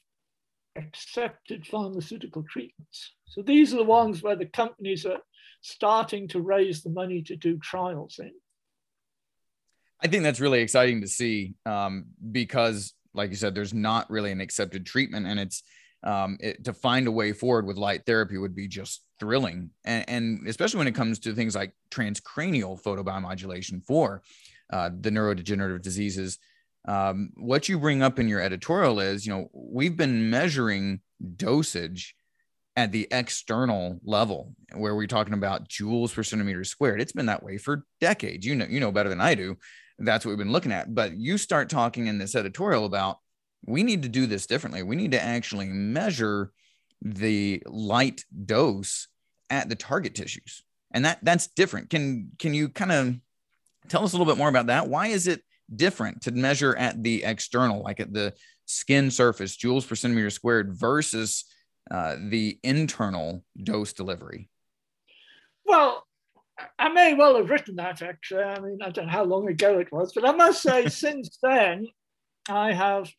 accepted 0.76 1.66
pharmaceutical 1.66 2.42
treatments. 2.42 3.12
So 3.26 3.42
these 3.42 3.73
are 3.73 3.78
the 3.78 3.85
ones 3.85 4.23
where 4.23 4.37
the 4.37 4.47
companies 4.47 5.06
are 5.06 5.21
starting 5.61 6.28
to 6.28 6.40
raise 6.40 6.82
the 6.82 6.90
money 6.90 7.23
to 7.23 7.37
do 7.37 7.59
trials 7.59 8.18
in. 8.18 8.32
I 10.02 10.09
think 10.09 10.25
that's 10.25 10.40
really 10.40 10.61
exciting 10.61 11.02
to 11.02 11.09
see 11.09 11.54
um, 11.64 12.06
because 12.32 12.94
like 13.14 13.30
you 13.30 13.37
said, 13.37 13.54
there's 13.54 13.75
not 13.75 14.11
really 14.11 14.32
an 14.32 14.40
accepted 14.40 14.87
treatment, 14.87 15.26
and 15.26 15.38
it's 15.38 15.62
um, 16.02 16.37
it, 16.40 16.64
to 16.64 16.73
find 16.73 17.06
a 17.06 17.12
way 17.12 17.32
forward 17.32 17.66
with 17.66 17.76
light 17.76 18.04
therapy 18.06 18.37
would 18.38 18.56
be 18.56 18.66
just 18.66 19.02
thrilling, 19.21 19.71
and, 19.85 20.04
and 20.09 20.49
especially 20.49 20.78
when 20.78 20.88
it 20.88 20.94
comes 20.94 21.21
to 21.21 21.35
things 21.35 21.54
like 21.54 21.75
transcranial 21.90 22.82
photobiomodulation 22.82 23.85
for 23.85 24.23
uh, 24.73 24.91
the 25.00 25.11
neurodegenerative 25.11 25.83
diseases. 25.83 26.38
um, 26.88 27.31
what 27.37 27.69
you 27.69 27.79
bring 27.79 28.02
up 28.02 28.19
in 28.19 28.26
your 28.26 28.41
editorial 28.41 28.99
is, 28.99 29.25
you 29.25 29.33
know, 29.33 29.49
we've 29.52 29.97
been 29.97 30.31
measuring 30.31 31.00
dosage 31.37 32.17
at 32.75 32.91
the 32.91 33.07
external 33.11 34.00
level 34.05 34.55
where 34.75 34.97
we're 34.97 35.07
talking 35.07 35.35
about 35.35 35.69
joules 35.69 36.12
per 36.12 36.23
centimeter 36.23 36.64
squared. 36.64 37.00
It's 37.00 37.12
been 37.12 37.26
that 37.26 37.43
way 37.43 37.59
for 37.59 37.85
decades. 38.00 38.47
You 38.47 38.57
know, 38.57 38.67
you 38.69 38.81
know 38.81 38.91
better 38.91 39.11
than 39.11 39.21
I 39.21 39.35
do. 39.35 39.59
That's 39.99 40.25
what 40.25 40.31
we've 40.31 40.38
been 40.38 40.52
looking 40.52 40.73
at. 40.73 40.93
But 40.93 41.17
you 41.17 41.38
start 41.38 41.69
talking 41.69 42.07
in 42.07 42.19
this 42.19 42.35
editorial 42.35 42.87
about 42.87 43.19
we 43.64 43.83
need 43.83 44.02
to 44.02 44.09
do 44.09 44.26
this 44.26 44.47
differently. 44.47 44.83
We 44.83 44.97
need 44.97 45.12
to 45.12 45.23
actually 45.23 45.69
measure 45.69 46.50
the 47.00 47.62
light 47.67 48.25
dose 48.45 49.07
at 49.50 49.69
the 49.69 49.76
target 49.76 50.14
tissues. 50.14 50.64
And 50.93 51.05
that 51.05 51.19
that's 51.23 51.47
different. 51.47 51.91
Can 51.91 52.33
can 52.38 52.55
you 52.55 52.71
kind 52.71 52.93
of 52.93 53.14
tell 53.88 54.04
us 54.04 54.12
a 54.12 54.16
little 54.16 54.30
bit 54.30 54.38
more 54.38 54.48
about 54.48 54.66
that? 54.66 54.88
Why 54.88 55.08
is 55.08 55.26
it 55.26 55.42
different 55.74 56.22
to 56.22 56.32
measure 56.32 56.76
at 56.76 57.02
the 57.02 57.24
external, 57.24 57.82
like 57.82 58.00
at 58.00 58.12
the 58.12 58.34
skin 58.66 59.10
surface, 59.10 59.56
joules 59.56 59.86
per 59.86 59.94
centimeter 59.94 60.30
squared, 60.30 60.74
versus 60.74 61.44
uh, 61.90 62.16
the 62.18 62.58
internal 62.62 63.44
dose 63.62 63.92
delivery? 63.92 64.48
Well, 65.64 66.06
I 66.78 66.88
may 66.90 67.14
well 67.14 67.36
have 67.36 67.50
written 67.50 67.76
that 67.76 68.02
actually. 68.02 68.44
I 68.44 68.60
mean, 68.60 68.78
I 68.82 68.90
don't 68.90 69.06
know 69.06 69.12
how 69.12 69.24
long 69.24 69.48
ago 69.48 69.78
it 69.78 69.92
was, 69.92 70.12
but 70.12 70.28
I 70.28 70.32
must 70.32 70.62
say, 70.62 70.86
since 70.88 71.38
then, 71.42 71.86
I 72.48 72.72
have 72.72 73.10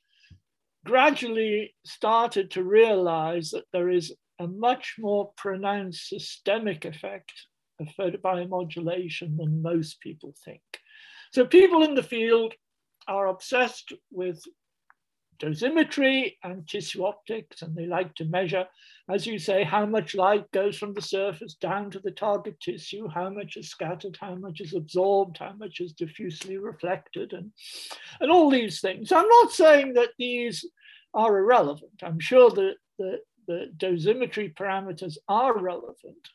gradually 0.86 1.74
started 1.86 2.52
to 2.52 2.64
realize 2.64 3.52
that 3.52 3.66
there 3.72 3.90
is 3.90 4.14
a 4.40 4.48
much 4.48 4.96
more 5.00 5.32
pronounced 5.38 6.10
systemic 6.10 6.86
effect 6.86 7.32
of 7.80 7.88
photobiomodulation 8.00 9.38
than 9.38 9.62
most 9.62 10.00
people 10.00 10.34
think. 10.44 10.62
So 11.32 11.46
people 11.46 11.84
in 11.84 11.96
the 11.96 12.04
field 12.04 12.54
are 13.08 13.28
obsessed 13.28 13.94
with 14.12 14.42
dosimetry 15.40 16.36
and 16.44 16.68
tissue 16.68 17.04
optics, 17.06 17.62
and 17.62 17.76
they 17.76 17.86
like 17.86 18.14
to 18.16 18.26
measure, 18.26 18.66
as 19.10 19.26
you 19.26 19.38
say, 19.38 19.64
how 19.64 19.86
much 19.86 20.16
light 20.16 20.50
goes 20.52 20.78
from 20.78 20.94
the 20.94 21.02
surface 21.02 21.56
down 21.56 21.92
to 21.92 22.00
the 22.00 22.12
target 22.12 22.60
tissue, 22.62 23.08
how 23.08 23.30
much 23.30 23.58
is 23.58 23.70
scattered, 23.70 24.18
how 24.22 24.36
much 24.36 24.62
is 24.62 24.74
absorbed, 24.74 25.38
how 25.40 25.54
much 25.58 25.82
is 25.82 25.94
diffusely 25.94 26.58
reflected, 26.58 27.34
and, 27.34 27.52
and 28.22 28.32
all 28.32 28.50
these 28.50 28.80
things. 28.80 29.12
I'm 29.12 29.28
not 29.28 29.52
saying 29.52 29.96
that 29.96 30.12
these 30.18 30.66
are 31.14 31.38
irrelevant. 31.38 32.02
I'm 32.04 32.20
sure 32.20 32.50
that 32.52 32.76
the, 32.98 33.18
the 33.48 33.72
dosimetry 33.78 34.54
parameters 34.56 35.18
are 35.28 35.58
relevant, 35.58 36.30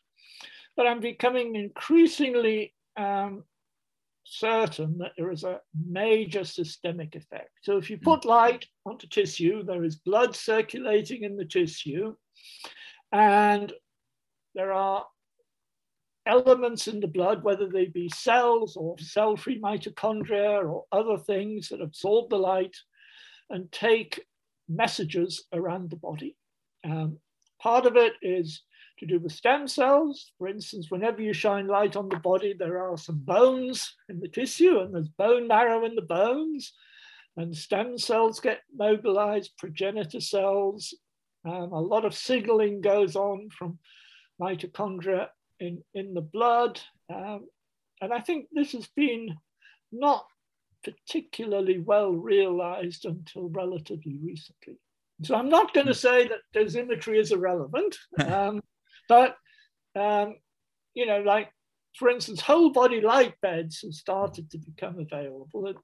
but 0.75 0.87
I'm 0.87 0.99
becoming 0.99 1.55
increasingly 1.55 2.73
um, 2.97 3.43
certain 4.23 4.97
that 4.99 5.13
there 5.17 5.31
is 5.31 5.43
a 5.43 5.59
major 5.87 6.43
systemic 6.43 7.15
effect. 7.15 7.51
So 7.61 7.77
if 7.77 7.89
you 7.89 7.97
hmm. 7.97 8.03
put 8.03 8.25
light 8.25 8.65
onto 8.85 9.07
tissue, 9.07 9.63
there 9.63 9.83
is 9.83 9.95
blood 9.97 10.35
circulating 10.35 11.23
in 11.23 11.35
the 11.35 11.45
tissue, 11.45 12.15
and 13.11 13.73
there 14.55 14.71
are 14.71 15.05
elements 16.25 16.87
in 16.87 16.99
the 16.99 17.07
blood, 17.07 17.43
whether 17.43 17.67
they 17.67 17.85
be 17.85 18.09
cells 18.09 18.75
or 18.75 18.97
cell-free 18.99 19.59
mitochondria 19.59 20.63
or 20.63 20.85
other 20.91 21.17
things 21.17 21.69
that 21.69 21.81
absorb 21.81 22.29
the 22.29 22.37
light 22.37 22.75
and 23.49 23.71
take 23.71 24.21
messages 24.67 25.45
around 25.53 25.89
the 25.89 25.95
body. 25.95 26.35
Um, 26.85 27.17
part 27.59 27.85
of 27.87 27.95
it 27.95 28.13
is 28.21 28.61
to 28.99 29.05
do 29.05 29.19
with 29.19 29.31
stem 29.31 29.67
cells. 29.67 30.31
For 30.37 30.47
instance, 30.47 30.87
whenever 30.89 31.21
you 31.21 31.33
shine 31.33 31.67
light 31.67 31.95
on 31.95 32.09
the 32.09 32.17
body, 32.17 32.53
there 32.57 32.81
are 32.81 32.97
some 32.97 33.19
bones 33.19 33.95
in 34.09 34.19
the 34.19 34.27
tissue 34.27 34.79
and 34.79 34.93
there's 34.93 35.09
bone 35.09 35.47
marrow 35.47 35.85
in 35.85 35.95
the 35.95 36.01
bones 36.01 36.73
and 37.37 37.55
stem 37.55 37.97
cells 37.97 38.39
get 38.39 38.61
mobilized, 38.75 39.57
progenitor 39.57 40.19
cells. 40.19 40.93
Um, 41.45 41.71
a 41.71 41.79
lot 41.79 42.05
of 42.05 42.13
signaling 42.13 42.81
goes 42.81 43.15
on 43.15 43.49
from 43.49 43.79
mitochondria 44.41 45.27
in, 45.59 45.83
in 45.93 46.13
the 46.13 46.21
blood. 46.21 46.81
Um, 47.13 47.47
and 48.01 48.13
I 48.13 48.19
think 48.19 48.47
this 48.51 48.73
has 48.73 48.87
been 48.87 49.35
not 49.91 50.25
particularly 50.83 51.79
well 51.79 52.11
realized 52.11 53.05
until 53.05 53.49
relatively 53.49 54.17
recently. 54.21 54.77
So 55.23 55.35
I'm 55.35 55.49
not 55.49 55.73
going 55.73 55.87
to 55.87 55.93
say 55.93 56.27
that 56.27 56.39
dosimetry 56.53 57.19
is 57.19 57.31
irrelevant. 57.31 57.97
Um, 58.19 58.61
but, 59.09 59.35
um, 59.99 60.35
you 60.93 61.05
know, 61.05 61.21
like, 61.21 61.49
for 61.97 62.09
instance, 62.09 62.39
whole 62.39 62.71
body 62.71 63.01
light 63.01 63.33
beds 63.41 63.81
have 63.81 63.93
started 63.93 64.49
to 64.51 64.57
become 64.57 64.99
available. 64.99 65.67
And 65.67 65.77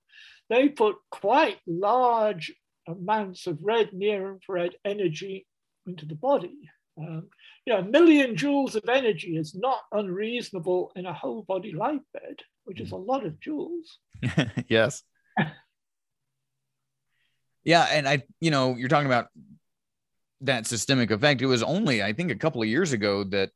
they 0.49 0.69
put 0.69 0.95
quite 1.11 1.57
large 1.67 2.53
amounts 2.87 3.47
of 3.47 3.57
red 3.61 3.91
near 3.91 4.31
infrared 4.31 4.75
energy 4.85 5.47
into 5.87 6.05
the 6.05 6.15
body. 6.15 6.69
Um, 6.97 7.27
you 7.65 7.73
know, 7.73 7.79
a 7.79 7.83
million 7.83 8.35
joules 8.35 8.75
of 8.75 8.87
energy 8.87 9.35
is 9.35 9.55
not 9.55 9.79
unreasonable 9.91 10.91
in 10.95 11.05
a 11.05 11.13
whole 11.13 11.41
body 11.43 11.73
light 11.73 12.01
bed, 12.13 12.37
which 12.63 12.79
is 12.79 12.91
a 12.91 12.95
lot 12.95 13.25
of 13.25 13.39
joules. 13.39 13.97
yes. 14.69 15.03
yeah. 17.63 17.87
And 17.91 18.07
I, 18.07 18.23
you 18.39 18.51
know, 18.51 18.75
you're 18.75 18.87
talking 18.87 19.07
about 19.07 19.27
that 20.41 20.67
systemic 20.67 21.11
effect. 21.11 21.41
It 21.41 21.47
was 21.47 21.63
only, 21.63 22.03
I 22.03 22.13
think, 22.13 22.31
a 22.31 22.35
couple 22.35 22.61
of 22.61 22.67
years 22.67 22.93
ago 22.93 23.23
that 23.25 23.51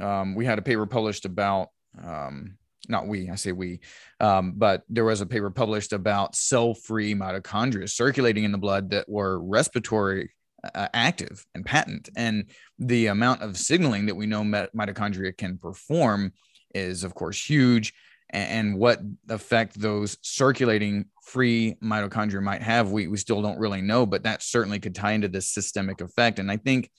um, 0.00 0.34
we 0.34 0.44
had 0.44 0.58
a 0.58 0.62
paper 0.62 0.86
published 0.86 1.24
about, 1.24 1.68
um, 2.02 2.56
not 2.88 3.06
we, 3.06 3.30
I 3.30 3.34
say 3.34 3.52
we, 3.52 3.80
um, 4.20 4.54
but 4.56 4.82
there 4.88 5.04
was 5.04 5.20
a 5.20 5.26
paper 5.26 5.50
published 5.50 5.92
about 5.92 6.34
cell 6.34 6.74
free 6.74 7.14
mitochondria 7.14 7.88
circulating 7.88 8.44
in 8.44 8.52
the 8.52 8.58
blood 8.58 8.90
that 8.90 9.08
were 9.08 9.42
respiratory 9.42 10.30
uh, 10.74 10.88
active 10.94 11.44
and 11.54 11.64
patent. 11.64 12.08
And 12.16 12.50
the 12.78 13.06
amount 13.06 13.42
of 13.42 13.56
signaling 13.56 14.06
that 14.06 14.14
we 14.14 14.26
know 14.26 14.42
mitochondria 14.42 15.36
can 15.36 15.58
perform 15.58 16.32
is, 16.74 17.04
of 17.04 17.14
course, 17.14 17.42
huge 17.42 17.92
and 18.34 18.76
what 18.76 19.00
effect 19.28 19.80
those 19.80 20.18
circulating 20.22 21.06
free 21.22 21.76
mitochondria 21.82 22.42
might 22.42 22.62
have, 22.62 22.90
we, 22.90 23.06
we 23.06 23.16
still 23.16 23.40
don't 23.40 23.58
really 23.58 23.80
know, 23.80 24.04
but 24.04 24.24
that 24.24 24.42
certainly 24.42 24.80
could 24.80 24.94
tie 24.94 25.12
into 25.12 25.28
this 25.28 25.54
systemic 25.54 26.00
effect. 26.00 26.38
And 26.40 26.50
I 26.50 26.56
think 26.56 26.90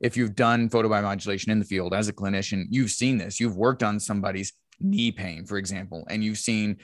if 0.00 0.16
you've 0.16 0.36
done 0.36 0.70
photobiomodulation 0.70 1.48
in 1.48 1.58
the 1.58 1.64
field 1.64 1.94
as 1.94 2.08
a 2.08 2.12
clinician, 2.12 2.64
you've 2.70 2.92
seen 2.92 3.18
this. 3.18 3.40
You've 3.40 3.56
worked 3.56 3.82
on 3.82 3.98
somebody's 3.98 4.52
knee 4.80 5.10
pain, 5.10 5.44
for 5.44 5.58
example, 5.58 6.04
and 6.08 6.22
you've 6.22 6.38
seen 6.38 6.78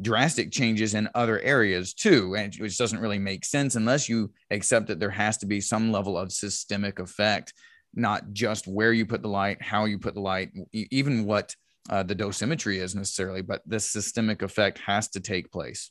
drastic 0.00 0.50
changes 0.50 0.94
in 0.94 1.08
other 1.14 1.40
areas 1.40 1.92
too, 1.92 2.34
and 2.36 2.54
which 2.56 2.78
doesn't 2.78 3.00
really 3.00 3.18
make 3.18 3.44
sense 3.44 3.74
unless 3.74 4.08
you 4.08 4.32
accept 4.50 4.86
that 4.86 5.00
there 5.00 5.10
has 5.10 5.36
to 5.38 5.46
be 5.46 5.60
some 5.60 5.92
level 5.92 6.16
of 6.16 6.32
systemic 6.32 6.98
effect, 6.98 7.52
not 7.94 8.32
just 8.32 8.66
where 8.66 8.92
you 8.92 9.04
put 9.04 9.20
the 9.20 9.28
light, 9.28 9.60
how 9.60 9.84
you 9.84 9.98
put 9.98 10.14
the 10.14 10.20
light, 10.20 10.50
even 10.72 11.24
what 11.24 11.54
uh, 11.88 12.02
the 12.02 12.14
dosimetry 12.14 12.76
is 12.76 12.94
necessarily, 12.94 13.42
but 13.42 13.62
this 13.66 13.86
systemic 13.86 14.42
effect 14.42 14.78
has 14.78 15.08
to 15.08 15.20
take 15.20 15.50
place. 15.50 15.90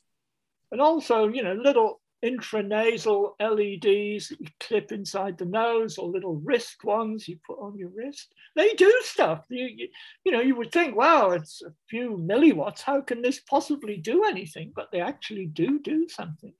And 0.70 0.80
also, 0.80 1.28
you 1.28 1.42
know, 1.42 1.54
little 1.54 2.00
intranasal 2.24 3.32
LEDs 3.40 4.30
you 4.30 4.46
clip 4.60 4.92
inside 4.92 5.38
the 5.38 5.46
nose 5.46 5.96
or 5.96 6.08
little 6.08 6.36
wrist 6.36 6.84
ones 6.84 7.26
you 7.26 7.38
put 7.46 7.58
on 7.58 7.78
your 7.78 7.88
wrist. 7.88 8.34
They 8.56 8.74
do 8.74 8.92
stuff. 9.02 9.44
You, 9.48 9.66
you, 9.66 9.88
you, 10.24 10.32
know, 10.32 10.40
you 10.40 10.54
would 10.56 10.70
think, 10.70 10.94
wow, 10.96 11.30
it's 11.30 11.62
a 11.62 11.72
few 11.88 12.18
milliwatts. 12.22 12.82
How 12.82 13.00
can 13.00 13.22
this 13.22 13.40
possibly 13.40 13.96
do 13.96 14.24
anything? 14.24 14.72
But 14.74 14.90
they 14.92 15.00
actually 15.00 15.46
do 15.46 15.80
do 15.80 16.08
something. 16.08 16.52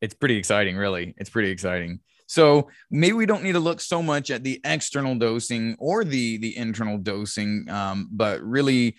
It's 0.00 0.14
pretty 0.14 0.36
exciting, 0.36 0.76
really. 0.76 1.14
It's 1.16 1.30
pretty 1.30 1.50
exciting. 1.50 2.00
So 2.26 2.68
maybe 2.90 3.12
we 3.12 3.26
don't 3.26 3.42
need 3.42 3.52
to 3.52 3.60
look 3.60 3.80
so 3.80 4.02
much 4.02 4.30
at 4.30 4.44
the 4.44 4.60
external 4.64 5.14
dosing 5.14 5.76
or 5.78 6.04
the 6.04 6.38
the 6.38 6.56
internal 6.56 6.98
dosing, 6.98 7.66
um, 7.68 8.08
but 8.10 8.42
really 8.42 8.96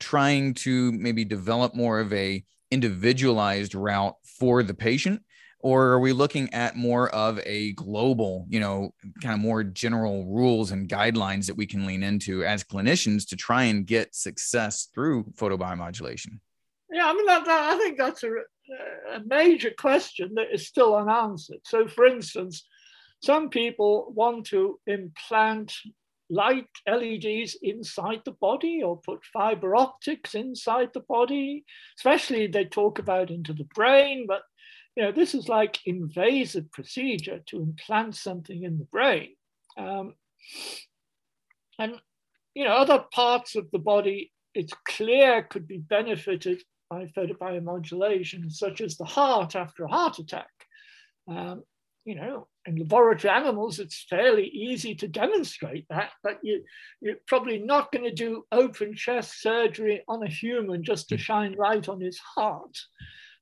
trying 0.00 0.54
to 0.54 0.92
maybe 0.92 1.24
develop 1.24 1.74
more 1.74 2.00
of 2.00 2.12
a 2.12 2.44
individualized 2.70 3.74
route 3.74 4.14
for 4.38 4.62
the 4.62 4.74
patient 4.74 5.22
or 5.60 5.86
are 5.88 6.00
we 6.00 6.12
looking 6.12 6.52
at 6.54 6.76
more 6.76 7.08
of 7.10 7.40
a 7.44 7.72
global 7.72 8.46
you 8.48 8.60
know 8.60 8.92
kind 9.22 9.34
of 9.34 9.40
more 9.40 9.64
general 9.64 10.24
rules 10.26 10.70
and 10.70 10.88
guidelines 10.88 11.46
that 11.46 11.56
we 11.56 11.66
can 11.66 11.86
lean 11.86 12.02
into 12.02 12.44
as 12.44 12.64
clinicians 12.64 13.28
to 13.28 13.36
try 13.36 13.64
and 13.64 13.86
get 13.86 14.14
success 14.14 14.88
through 14.94 15.24
photobiomodulation? 15.36 16.38
Yeah 16.90 17.08
i 17.08 17.12
mean 17.12 17.26
that, 17.26 17.44
that, 17.44 17.74
i 17.74 17.78
think 17.78 17.98
that's 17.98 18.22
a, 18.22 18.28
a 19.14 19.20
major 19.24 19.70
question 19.70 20.34
that 20.34 20.52
is 20.52 20.66
still 20.66 20.94
unanswered. 20.94 21.60
So, 21.64 21.86
for 21.88 22.06
instance, 22.06 22.66
some 23.22 23.50
people 23.50 24.12
want 24.14 24.46
to 24.46 24.78
implant 24.86 25.74
light 26.30 26.68
LEDs 26.86 27.56
inside 27.62 28.20
the 28.24 28.32
body 28.32 28.82
or 28.82 29.00
put 29.00 29.24
fiber 29.24 29.74
optics 29.74 30.34
inside 30.34 30.90
the 30.92 31.00
body, 31.00 31.64
especially 31.98 32.46
they 32.46 32.64
talk 32.64 32.98
about 32.98 33.30
into 33.30 33.52
the 33.52 33.68
brain, 33.74 34.26
but 34.26 34.42
you 34.94 35.04
know, 35.04 35.12
this 35.12 35.34
is 35.34 35.48
like 35.48 35.78
invasive 35.86 36.70
procedure 36.72 37.40
to 37.46 37.62
implant 37.62 38.16
something 38.16 38.64
in 38.64 38.78
the 38.78 38.84
brain. 38.84 39.30
Um, 39.76 40.14
and 41.78 42.00
you 42.54 42.64
know, 42.64 42.72
other 42.72 43.04
parts 43.12 43.54
of 43.54 43.70
the 43.70 43.78
body, 43.78 44.32
it's 44.54 44.72
clear 44.88 45.44
could 45.44 45.68
be 45.68 45.78
benefited 45.78 46.62
by 46.90 47.06
photobiomodulation, 47.16 48.50
such 48.50 48.80
as 48.80 48.96
the 48.96 49.04
heart 49.04 49.56
after 49.56 49.84
a 49.84 49.88
heart 49.88 50.18
attack. 50.18 50.50
Um, 51.28 51.62
you 52.04 52.14
know, 52.14 52.46
in 52.64 52.76
laboratory 52.76 53.30
animals, 53.30 53.78
it's 53.78 54.06
fairly 54.08 54.46
easy 54.46 54.94
to 54.94 55.06
demonstrate 55.06 55.84
that, 55.90 56.10
but 56.22 56.38
you, 56.42 56.64
you're 57.02 57.16
probably 57.26 57.58
not 57.58 57.92
going 57.92 58.04
to 58.04 58.14
do 58.14 58.46
open 58.50 58.94
chest 58.94 59.42
surgery 59.42 60.02
on 60.08 60.22
a 60.22 60.28
human 60.28 60.82
just 60.82 61.10
to 61.10 61.16
hmm. 61.16 61.20
shine 61.20 61.54
light 61.58 61.88
on 61.88 62.00
his 62.00 62.18
heart. 62.18 62.78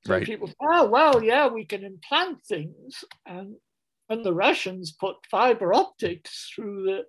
So 0.05 0.15
right. 0.15 0.25
people, 0.25 0.51
oh, 0.61 0.89
well, 0.89 1.23
yeah, 1.23 1.47
we 1.49 1.65
can 1.65 1.85
implant 1.85 2.45
things. 2.45 3.05
And, 3.25 3.55
and 4.09 4.25
the 4.25 4.35
Russians 4.35 4.93
put 4.93 5.17
fiber 5.31 5.73
optics 5.73 6.51
through 6.55 6.85
the, 6.85 7.05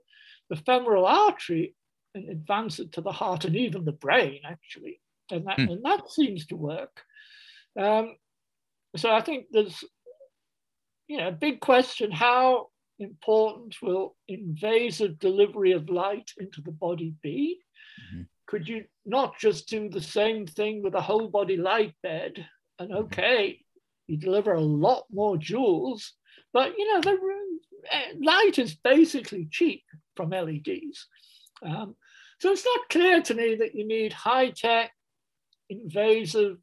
the 0.49 0.61
femoral 0.61 1.05
artery 1.05 1.75
and 2.13 2.29
advance 2.29 2.79
it 2.79 2.91
to 2.93 3.01
the 3.01 3.11
heart 3.11 3.45
and 3.45 3.55
even 3.55 3.85
the 3.85 3.91
brain, 3.91 4.41
actually. 4.45 4.99
And 5.31 5.45
that, 5.47 5.59
hmm. 5.59 5.69
and 5.69 5.85
that 5.85 6.09
seems 6.09 6.45
to 6.47 6.55
work. 6.55 7.01
Um, 7.79 8.15
so 8.95 9.11
I 9.11 9.21
think 9.21 9.47
there's, 9.51 9.83
you 11.07 11.17
know, 11.17 11.27
a 11.27 11.33
big 11.33 11.59
question 11.59 12.11
how 12.11 12.67
important 12.99 13.75
will 13.81 14.15
invasive 14.27 15.19
delivery 15.19 15.73
of 15.73 15.89
light 15.89 16.31
into 16.39 16.61
the 16.61 16.71
body 16.71 17.13
be? 17.21 17.59
Mm-hmm. 18.13 18.23
Could 18.47 18.67
you 18.67 18.85
not 19.05 19.37
just 19.37 19.67
do 19.67 19.89
the 19.89 20.01
same 20.01 20.47
thing 20.47 20.81
with 20.81 20.95
a 20.95 21.01
whole 21.01 21.27
body 21.27 21.57
light 21.57 21.93
bed 22.01 22.45
and 22.79 22.93
okay, 22.93 23.59
you 24.07 24.17
deliver 24.17 24.53
a 24.53 24.61
lot 24.61 25.05
more 25.11 25.35
joules, 25.35 26.11
but 26.53 26.77
you 26.77 26.93
know, 26.93 27.01
the 27.01 27.17
eh, 27.91 28.13
light 28.21 28.57
is 28.57 28.75
basically 28.75 29.47
cheap 29.51 29.83
from 30.15 30.29
LEDs. 30.29 31.07
Um, 31.61 31.95
so 32.39 32.51
it's 32.51 32.65
not 32.65 32.89
clear 32.89 33.21
to 33.21 33.33
me 33.33 33.55
that 33.55 33.75
you 33.75 33.85
need 33.85 34.13
high-tech, 34.13 34.91
invasive 35.69 36.57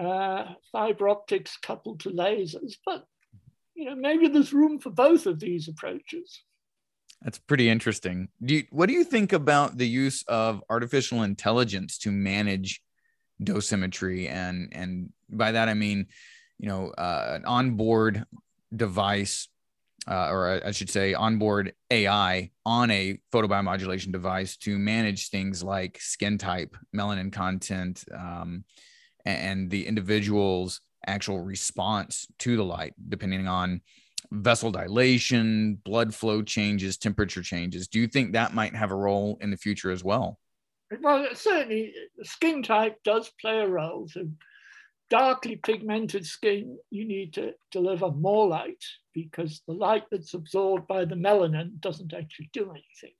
uh, 0.00 0.44
fiber 0.72 1.08
optics 1.08 1.56
coupled 1.62 2.00
to 2.00 2.10
lasers, 2.10 2.74
but 2.84 3.04
you 3.74 3.86
know, 3.86 3.96
maybe 3.96 4.28
there's 4.28 4.52
room 4.52 4.78
for 4.78 4.90
both 4.90 5.26
of 5.26 5.38
these 5.38 5.68
approaches. 5.68 6.42
That's 7.22 7.38
pretty 7.38 7.68
interesting. 7.68 8.28
Do 8.44 8.54
you, 8.54 8.64
what 8.70 8.86
do 8.86 8.92
you 8.92 9.04
think 9.04 9.32
about 9.32 9.76
the 9.76 9.88
use 9.88 10.24
of 10.28 10.62
artificial 10.70 11.22
intelligence 11.22 11.98
to 11.98 12.12
manage 12.12 12.80
dosimetry 13.42 14.28
and 14.28 14.68
and 14.72 15.12
by 15.30 15.52
that 15.52 15.68
i 15.68 15.74
mean 15.74 16.06
you 16.58 16.68
know 16.68 16.90
uh, 16.90 17.32
an 17.34 17.44
onboard 17.44 18.24
device 18.74 19.48
uh, 20.08 20.28
or 20.30 20.60
I 20.64 20.70
should 20.70 20.90
say 20.90 21.14
onboard 21.14 21.74
AI 21.90 22.50
on 22.64 22.90
a 22.90 23.20
photobiomodulation 23.32 24.10
device 24.10 24.56
to 24.58 24.78
manage 24.78 25.28
things 25.28 25.62
like 25.62 26.00
skin 26.00 26.38
type, 26.38 26.76
melanin 26.96 27.32
content, 27.32 28.04
um, 28.16 28.64
and 29.24 29.70
the 29.70 29.86
individual's 29.86 30.80
actual 31.06 31.40
response 31.40 32.26
to 32.38 32.56
the 32.56 32.64
light, 32.64 32.94
depending 33.08 33.46
on 33.46 33.82
vessel 34.30 34.70
dilation, 34.70 35.74
blood 35.84 36.14
flow 36.14 36.42
changes, 36.42 36.96
temperature 36.96 37.42
changes. 37.42 37.88
Do 37.88 38.00
you 38.00 38.06
think 38.06 38.32
that 38.32 38.54
might 38.54 38.74
have 38.74 38.90
a 38.90 38.96
role 38.96 39.38
in 39.40 39.50
the 39.50 39.56
future 39.56 39.90
as 39.90 40.02
well? 40.02 40.38
Well, 41.02 41.26
certainly 41.34 41.92
skin 42.22 42.62
type 42.62 43.02
does 43.04 43.30
play 43.40 43.58
a 43.58 43.68
role. 43.68 44.08
So 44.08 44.28
darkly 45.10 45.56
pigmented 45.56 46.26
skin, 46.26 46.78
you 46.90 47.06
need 47.06 47.34
to 47.34 47.54
deliver 47.70 48.10
more 48.10 48.46
light 48.46 48.84
because 49.14 49.62
the 49.66 49.74
light 49.74 50.04
that's 50.10 50.34
absorbed 50.34 50.86
by 50.86 51.04
the 51.04 51.14
melanin 51.14 51.80
doesn't 51.80 52.12
actually 52.12 52.50
do 52.52 52.70
anything. 52.70 53.14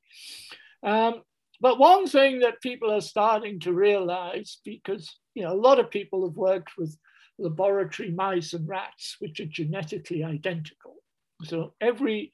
Um, 0.82 1.22
but 1.60 1.78
one 1.78 2.06
thing 2.06 2.40
that 2.40 2.60
people 2.60 2.92
are 2.92 3.00
starting 3.00 3.58
to 3.60 3.72
realize, 3.72 4.58
because 4.64 5.16
you 5.34 5.42
know 5.42 5.52
a 5.52 5.64
lot 5.66 5.80
of 5.80 5.90
people 5.90 6.26
have 6.26 6.36
worked 6.36 6.76
with 6.78 6.96
laboratory 7.38 8.10
mice 8.10 8.52
and 8.52 8.68
rats, 8.68 9.16
which 9.18 9.40
are 9.40 9.46
genetically 9.46 10.22
identical. 10.22 10.96
So 11.44 11.74
every 11.80 12.32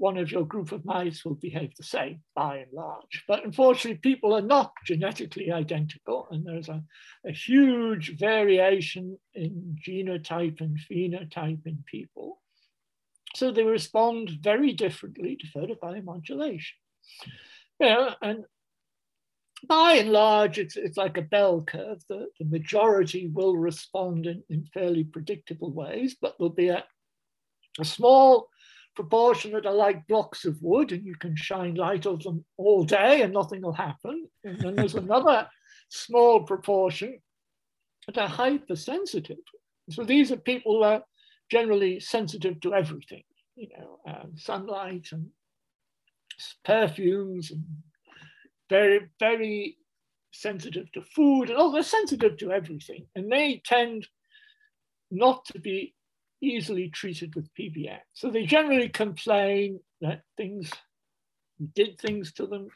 one 0.00 0.16
of 0.16 0.32
your 0.32 0.46
group 0.46 0.72
of 0.72 0.82
mice 0.86 1.26
will 1.26 1.34
behave 1.34 1.76
the 1.76 1.82
same 1.82 2.22
by 2.34 2.56
and 2.56 2.72
large. 2.72 3.22
But 3.28 3.44
unfortunately, 3.44 3.98
people 3.98 4.32
are 4.34 4.40
not 4.40 4.72
genetically 4.86 5.52
identical, 5.52 6.26
and 6.30 6.46
there's 6.46 6.70
a, 6.70 6.82
a 7.26 7.32
huge 7.32 8.18
variation 8.18 9.18
in 9.34 9.76
genotype 9.86 10.62
and 10.62 10.78
phenotype 10.90 11.66
in 11.66 11.84
people. 11.84 12.40
So 13.36 13.50
they 13.52 13.62
respond 13.62 14.30
very 14.40 14.72
differently 14.72 15.36
to 15.36 15.46
photobiomodulation. 15.58 16.78
You 17.78 17.86
know, 17.86 18.14
and 18.22 18.44
by 19.68 19.96
and 19.96 20.12
large, 20.12 20.58
it's, 20.58 20.76
it's 20.76 20.96
like 20.96 21.18
a 21.18 21.22
bell 21.22 21.60
curve. 21.60 21.98
The, 22.08 22.28
the 22.38 22.46
majority 22.46 23.28
will 23.28 23.54
respond 23.54 24.24
in, 24.24 24.42
in 24.48 24.64
fairly 24.72 25.04
predictable 25.04 25.72
ways, 25.74 26.16
but 26.18 26.36
there'll 26.38 26.54
be 26.54 26.68
a, 26.68 26.84
a 27.78 27.84
small 27.84 28.48
proportion 28.94 29.52
that 29.52 29.66
are 29.66 29.74
like 29.74 30.06
blocks 30.06 30.44
of 30.44 30.60
wood 30.62 30.92
and 30.92 31.04
you 31.04 31.14
can 31.14 31.36
shine 31.36 31.74
light 31.74 32.06
on 32.06 32.18
them 32.22 32.44
all 32.56 32.84
day 32.84 33.22
and 33.22 33.32
nothing 33.32 33.62
will 33.62 33.72
happen. 33.72 34.28
And 34.44 34.60
then 34.60 34.76
there's 34.76 34.94
another 35.06 35.48
small 35.88 36.42
proportion 36.42 37.20
that 38.06 38.18
are 38.18 38.28
hypersensitive. 38.28 39.38
So 39.90 40.04
these 40.04 40.32
are 40.32 40.36
people 40.36 40.78
who 40.78 40.82
are 40.84 41.02
generally 41.50 42.00
sensitive 42.00 42.60
to 42.60 42.74
everything, 42.74 43.22
you 43.56 43.68
know, 43.76 43.98
um, 44.06 44.32
sunlight 44.36 45.08
and 45.12 45.28
perfumes 46.64 47.50
and 47.50 47.64
very, 48.68 49.08
very 49.18 49.76
sensitive 50.32 50.90
to 50.92 51.02
food 51.02 51.50
and 51.50 51.58
oh, 51.58 51.72
they're 51.72 51.82
sensitive 51.82 52.36
to 52.38 52.52
everything. 52.52 53.06
And 53.14 53.30
they 53.30 53.60
tend 53.64 54.06
not 55.10 55.44
to 55.46 55.58
be 55.58 55.94
easily 56.42 56.88
treated 56.88 57.34
with 57.34 57.52
PBM. 57.54 58.00
So 58.12 58.30
they 58.30 58.46
generally 58.46 58.88
complain 58.88 59.80
that 60.00 60.22
things 60.36 60.70
did 61.74 61.98
things 61.98 62.32
to 62.34 62.46
them. 62.46 62.68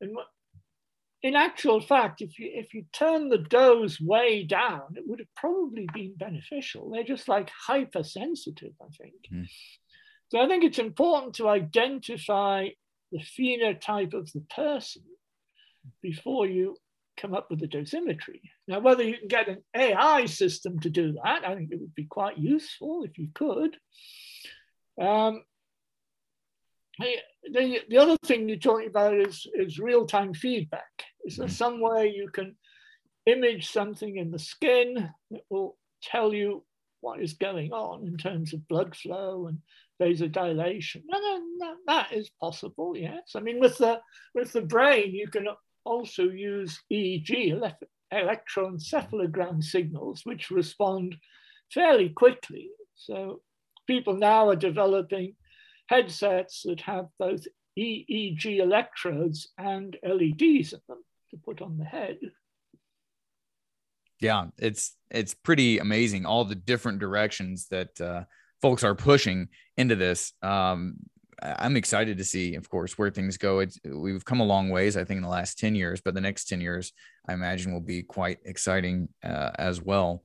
And 0.00 0.16
in 1.22 1.34
actual 1.34 1.80
fact, 1.80 2.20
if 2.20 2.38
you 2.38 2.50
if 2.52 2.74
you 2.74 2.84
turn 2.92 3.28
the 3.28 3.38
dose 3.38 4.00
way 4.00 4.44
down, 4.44 4.94
it 4.96 5.04
would 5.06 5.18
have 5.18 5.34
probably 5.36 5.88
been 5.92 6.14
beneficial. 6.16 6.90
They're 6.90 7.02
just 7.04 7.28
like 7.28 7.50
hypersensitive, 7.50 8.74
I 8.80 8.86
think. 8.96 9.14
Mm. 9.32 9.48
So 10.30 10.40
I 10.40 10.46
think 10.46 10.62
it's 10.64 10.78
important 10.78 11.34
to 11.36 11.48
identify 11.48 12.68
the 13.10 13.18
phenotype 13.18 14.12
of 14.12 14.30
the 14.32 14.44
person 14.54 15.02
before 16.02 16.46
you 16.46 16.76
come 17.20 17.34
up 17.34 17.50
with 17.50 17.62
a 17.62 17.66
dosimetry. 17.66 18.40
Now, 18.66 18.80
whether 18.80 19.02
you 19.02 19.18
can 19.18 19.28
get 19.28 19.48
an 19.48 19.62
AI 19.74 20.26
system 20.26 20.78
to 20.80 20.90
do 20.90 21.12
that, 21.24 21.46
I 21.46 21.54
think 21.54 21.70
it 21.72 21.80
would 21.80 21.94
be 21.94 22.06
quite 22.06 22.38
useful 22.38 23.04
if 23.04 23.18
you 23.18 23.28
could. 23.34 23.76
Um, 25.00 25.42
the, 26.98 27.80
the 27.88 27.98
other 27.98 28.16
thing 28.24 28.48
you're 28.48 28.58
talking 28.58 28.88
about 28.88 29.14
is, 29.14 29.46
is 29.54 29.78
real-time 29.78 30.34
feedback. 30.34 31.04
Is 31.24 31.36
there 31.36 31.46
mm-hmm. 31.46 31.54
some 31.54 31.80
way 31.80 32.12
you 32.14 32.28
can 32.32 32.56
image 33.26 33.70
something 33.70 34.16
in 34.16 34.30
the 34.30 34.38
skin 34.38 35.10
that 35.30 35.40
will 35.50 35.76
tell 36.02 36.32
you 36.32 36.64
what 37.00 37.20
is 37.20 37.34
going 37.34 37.72
on 37.72 38.06
in 38.06 38.16
terms 38.16 38.52
of 38.52 38.66
blood 38.68 38.96
flow 38.96 39.46
and 39.46 39.58
vasodilation? 40.02 41.02
No, 41.06 41.18
no, 41.18 41.42
no, 41.56 41.74
that 41.86 42.12
is 42.12 42.30
possible, 42.40 42.96
yes. 42.96 43.32
I 43.36 43.40
mean, 43.40 43.60
with 43.60 43.78
the, 43.78 44.00
with 44.34 44.52
the 44.52 44.62
brain, 44.62 45.14
you 45.14 45.28
can 45.28 45.46
also 45.88 46.24
use 46.24 46.80
EEG, 46.92 47.74
electroencephalogram 48.12 49.62
signals, 49.62 50.22
which 50.24 50.50
respond 50.50 51.16
fairly 51.72 52.10
quickly. 52.10 52.68
So 52.94 53.40
people 53.86 54.14
now 54.14 54.48
are 54.48 54.56
developing 54.56 55.34
headsets 55.88 56.62
that 56.64 56.82
have 56.82 57.06
both 57.18 57.46
EEG 57.78 58.58
electrodes 58.58 59.48
and 59.56 59.96
LEDs 60.02 60.72
in 60.72 60.80
them 60.88 61.02
to 61.30 61.36
put 61.44 61.62
on 61.62 61.78
the 61.78 61.84
head. 61.84 62.18
Yeah, 64.20 64.46
it's 64.58 64.96
it's 65.10 65.34
pretty 65.34 65.78
amazing 65.78 66.26
all 66.26 66.44
the 66.44 66.56
different 66.56 66.98
directions 66.98 67.68
that 67.68 68.00
uh, 68.00 68.24
folks 68.60 68.82
are 68.82 68.96
pushing 68.96 69.48
into 69.76 69.94
this. 69.94 70.32
Um, 70.42 70.96
I'm 71.42 71.76
excited 71.76 72.18
to 72.18 72.24
see, 72.24 72.54
of 72.54 72.68
course, 72.68 72.98
where 72.98 73.10
things 73.10 73.36
go. 73.36 73.60
It's, 73.60 73.78
we've 73.84 74.24
come 74.24 74.40
a 74.40 74.44
long 74.44 74.70
ways, 74.70 74.96
I 74.96 75.04
think, 75.04 75.18
in 75.18 75.22
the 75.22 75.28
last 75.28 75.58
10 75.58 75.74
years, 75.74 76.00
but 76.00 76.14
the 76.14 76.20
next 76.20 76.48
10 76.48 76.60
years, 76.60 76.92
I 77.28 77.34
imagine, 77.34 77.72
will 77.72 77.80
be 77.80 78.02
quite 78.02 78.38
exciting 78.44 79.08
uh, 79.22 79.50
as 79.58 79.80
well. 79.80 80.22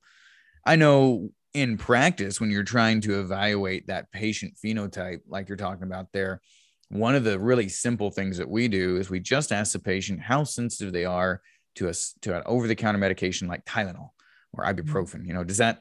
I 0.66 0.76
know 0.76 1.30
in 1.52 1.76
practice, 1.78 2.40
when 2.40 2.50
you're 2.50 2.64
trying 2.64 3.00
to 3.02 3.20
evaluate 3.20 3.86
that 3.86 4.10
patient 4.10 4.54
phenotype, 4.62 5.20
like 5.28 5.48
you're 5.48 5.56
talking 5.56 5.84
about 5.84 6.08
there, 6.12 6.40
one 6.88 7.14
of 7.14 7.24
the 7.24 7.38
really 7.38 7.68
simple 7.68 8.10
things 8.10 8.38
that 8.38 8.48
we 8.48 8.68
do 8.68 8.96
is 8.96 9.08
we 9.08 9.20
just 9.20 9.52
ask 9.52 9.72
the 9.72 9.78
patient 9.78 10.20
how 10.20 10.44
sensitive 10.44 10.92
they 10.92 11.04
are 11.04 11.40
to 11.76 11.88
us 11.88 12.14
to 12.22 12.36
an 12.36 12.42
over-the-counter 12.46 12.98
medication 12.98 13.48
like 13.48 13.64
Tylenol 13.64 14.10
or 14.52 14.64
mm-hmm. 14.64 14.80
ibuprofen. 14.80 15.26
You 15.26 15.34
know, 15.34 15.44
does 15.44 15.58
that, 15.58 15.80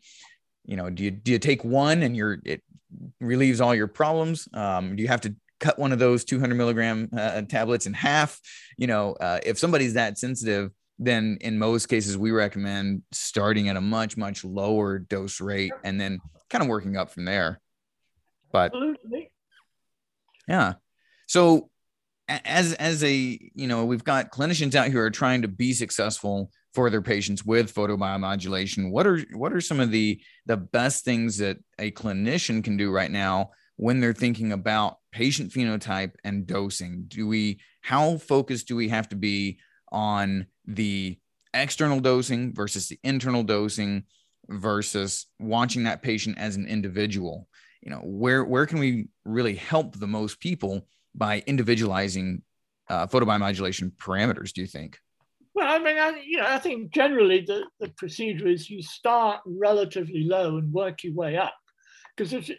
you 0.65 0.75
know, 0.75 0.89
do 0.89 1.03
you 1.03 1.11
do 1.11 1.31
you 1.31 1.39
take 1.39 1.63
one 1.63 2.03
and 2.03 2.15
you're 2.15 2.39
it 2.45 2.63
relieves 3.19 3.61
all 3.61 3.75
your 3.75 3.87
problems? 3.87 4.47
Um, 4.53 4.95
do 4.95 5.01
you 5.01 5.09
have 5.09 5.21
to 5.21 5.35
cut 5.59 5.79
one 5.79 5.91
of 5.91 5.99
those 5.99 6.23
200 6.25 6.55
milligram 6.55 7.09
uh, 7.15 7.41
tablets 7.43 7.85
in 7.85 7.93
half? 7.93 8.39
You 8.77 8.87
know, 8.87 9.13
uh, 9.13 9.39
if 9.45 9.57
somebody's 9.57 9.93
that 9.93 10.17
sensitive, 10.17 10.71
then 10.99 11.37
in 11.41 11.57
most 11.57 11.87
cases 11.87 12.17
we 12.17 12.31
recommend 12.31 13.01
starting 13.11 13.69
at 13.69 13.75
a 13.75 13.81
much 13.81 14.17
much 14.17 14.43
lower 14.43 14.99
dose 14.99 15.41
rate 15.41 15.73
and 15.83 15.99
then 15.99 16.19
kind 16.49 16.61
of 16.61 16.67
working 16.67 16.97
up 16.97 17.11
from 17.11 17.25
there 17.25 17.59
but 18.51 18.65
Absolutely. 18.73 19.31
yeah 20.47 20.73
so 21.27 21.69
as 22.27 22.73
as 22.73 23.03
a 23.03 23.11
you 23.55 23.67
know 23.67 23.85
we've 23.85 24.03
got 24.03 24.31
clinicians 24.31 24.75
out 24.75 24.87
here 24.87 25.03
are 25.03 25.11
trying 25.11 25.41
to 25.41 25.47
be 25.47 25.73
successful 25.73 26.51
for 26.73 26.89
their 26.89 27.01
patients 27.01 27.45
with 27.45 27.73
photobiomodulation. 27.73 28.91
What 28.91 29.05
are 29.05 29.19
what 29.33 29.53
are 29.53 29.61
some 29.61 29.79
of 29.79 29.91
the 29.91 30.21
the 30.45 30.57
best 30.57 31.05
things 31.05 31.37
that 31.37 31.57
a 31.79 31.91
clinician 31.91 32.63
can 32.63 32.77
do 32.77 32.91
right 32.91 33.11
now 33.11 33.51
when 33.75 33.99
they're 33.99 34.13
thinking 34.13 34.51
about 34.51 34.97
patient 35.11 35.51
phenotype 35.51 36.13
and 36.23 36.47
dosing? 36.47 37.05
Do 37.07 37.27
we 37.27 37.59
how 37.81 38.17
focused 38.17 38.67
do 38.67 38.75
we 38.75 38.89
have 38.89 39.09
to 39.09 39.15
be 39.15 39.59
on 39.91 40.47
the 40.65 41.19
external 41.53 41.99
dosing 41.99 42.53
versus 42.53 42.87
the 42.87 42.99
internal 43.03 43.43
dosing 43.43 44.03
versus 44.49 45.27
watching 45.39 45.83
that 45.83 46.01
patient 46.01 46.37
as 46.39 46.55
an 46.55 46.65
individual? 46.65 47.47
You 47.81 47.91
know 47.91 48.01
where 48.03 48.43
where 48.43 48.65
can 48.65 48.79
we 48.79 49.09
really 49.25 49.55
help 49.55 49.99
the 49.99 50.07
most 50.07 50.39
people 50.39 50.87
by 51.13 51.43
individualizing 51.45 52.41
uh, 52.89 53.05
photobiomodulation 53.07 53.91
parameters 53.97 54.51
do 54.51 54.61
you 54.61 54.67
think 54.67 54.97
well 55.53 55.67
i 55.67 55.79
mean 55.79 55.97
I, 55.97 56.21
you 56.25 56.37
know 56.37 56.47
i 56.47 56.57
think 56.57 56.91
generally 56.91 57.41
the, 57.41 57.65
the 57.79 57.89
procedure 57.89 58.47
is 58.47 58.69
you 58.69 58.81
start 58.81 59.41
relatively 59.45 60.23
low 60.23 60.57
and 60.57 60.71
work 60.71 61.03
your 61.03 61.13
way 61.13 61.37
up 61.37 61.55
because 62.15 62.33
if 62.33 62.49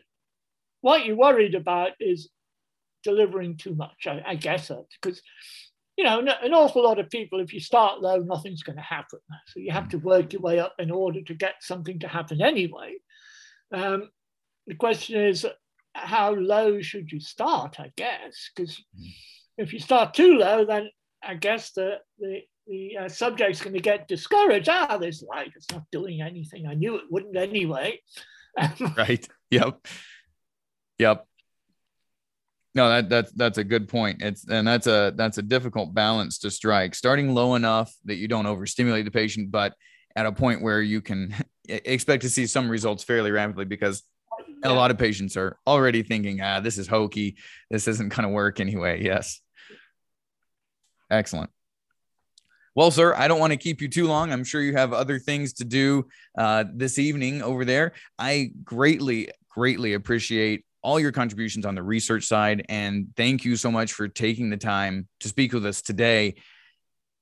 what 0.80 1.04
you're 1.04 1.16
worried 1.16 1.54
about 1.54 1.92
is 2.00 2.28
delivering 3.02 3.57
too 3.57 3.74
much 3.74 4.07
i, 4.07 4.22
I 4.26 4.35
guess 4.37 4.70
uh, 4.70 4.83
because 5.00 5.20
you 5.96 6.04
know, 6.04 6.18
an 6.18 6.52
awful 6.52 6.83
lot 6.83 6.98
of 6.98 7.11
people, 7.11 7.40
if 7.40 7.52
you 7.52 7.61
start 7.61 8.00
low, 8.00 8.18
nothing's 8.18 8.62
going 8.62 8.76
to 8.76 8.83
happen. 8.83 9.20
So 9.46 9.61
you 9.61 9.70
have 9.70 9.88
to 9.90 9.98
mm. 9.98 10.02
work 10.02 10.33
your 10.33 10.42
way 10.42 10.59
up 10.59 10.74
in 10.78 10.90
order 10.90 11.22
to 11.22 11.35
get 11.35 11.57
something 11.61 12.00
to 12.00 12.09
happen 12.09 12.42
anyway. 12.42 12.94
Um, 13.72 14.11
the 14.66 14.74
question 14.74 15.20
is, 15.20 15.46
how 15.92 16.35
low 16.35 16.80
should 16.80 17.12
you 17.12 17.20
start, 17.20 17.78
I 17.78 17.92
guess? 17.96 18.50
Because 18.54 18.76
mm. 18.76 19.09
if 19.57 19.72
you 19.72 19.78
start 19.78 20.14
too 20.14 20.38
low, 20.38 20.64
then 20.64 20.90
I 21.22 21.35
guess 21.35 21.70
the, 21.70 21.98
the, 22.18 22.40
the 22.66 22.98
uh, 22.98 23.09
subject's 23.09 23.61
going 23.61 23.74
to 23.74 23.81
get 23.81 24.09
discouraged. 24.09 24.68
Ah, 24.68 24.96
this 24.98 25.22
light 25.22 25.53
is 25.57 25.66
not 25.72 25.85
doing 25.90 26.22
anything. 26.22 26.66
I 26.66 26.74
knew 26.74 26.96
it 26.96 27.05
wouldn't 27.11 27.37
anyway. 27.37 28.00
right. 28.96 29.27
Yep. 29.50 29.87
Yep 30.98 31.27
no 32.74 32.88
that 32.88 33.09
that's 33.09 33.33
that's 33.33 33.59
a 33.59 33.64
good 33.64 33.88
point 33.88 34.22
it's 34.22 34.46
and 34.48 34.66
that's 34.66 34.87
a 34.87 35.12
that's 35.16 35.38
a 35.38 35.42
difficult 35.42 35.94
balance 35.94 36.38
to 36.38 36.50
strike 36.50 36.94
starting 36.94 37.35
low 37.35 37.55
enough 37.55 37.94
that 38.05 38.16
you 38.16 38.29
don't 38.29 38.46
overstimulate 38.46 39.05
the 39.05 39.11
patient 39.11 39.50
but 39.50 39.74
at 40.16 40.27
a 40.27 40.33
point 40.33 40.62
where 40.62 40.81
you 40.81 41.00
can 41.00 41.35
expect 41.68 42.22
to 42.22 42.31
see 42.31 42.46
some 42.46 42.68
results 42.68 43.05
fairly 43.05 43.31
rapidly 43.31 43.64
because 43.64 44.03
yeah. 44.62 44.70
a 44.70 44.74
lot 44.74 44.90
of 44.90 44.98
patients 44.98 45.37
are 45.37 45.57
already 45.66 46.03
thinking 46.03 46.40
ah 46.40 46.61
this 46.61 46.79
is 46.79 46.87
hokey 46.87 47.37
this 47.70 47.88
isn't 47.88 48.09
going 48.11 48.24
to 48.24 48.29
work 48.29 48.61
anyway 48.61 49.03
yes 49.03 49.40
excellent 51.11 51.50
well, 52.74 52.90
sir, 52.90 53.14
I 53.14 53.28
don't 53.28 53.38
want 53.38 53.52
to 53.52 53.56
keep 53.56 53.80
you 53.80 53.88
too 53.88 54.06
long. 54.06 54.32
I'm 54.32 54.44
sure 54.44 54.60
you 54.60 54.74
have 54.74 54.92
other 54.92 55.18
things 55.18 55.52
to 55.54 55.64
do 55.64 56.06
uh, 56.37 56.64
this 56.72 56.98
evening 56.98 57.42
over 57.42 57.64
there. 57.64 57.92
I 58.18 58.50
greatly, 58.64 59.30
greatly 59.48 59.94
appreciate 59.94 60.64
all 60.82 61.00
your 61.00 61.12
contributions 61.12 61.64
on 61.64 61.74
the 61.74 61.82
research 61.82 62.24
side. 62.24 62.66
And 62.68 63.08
thank 63.16 63.44
you 63.44 63.56
so 63.56 63.70
much 63.70 63.92
for 63.92 64.08
taking 64.08 64.50
the 64.50 64.56
time 64.56 65.08
to 65.20 65.28
speak 65.28 65.52
with 65.52 65.64
us 65.64 65.82
today. 65.82 66.34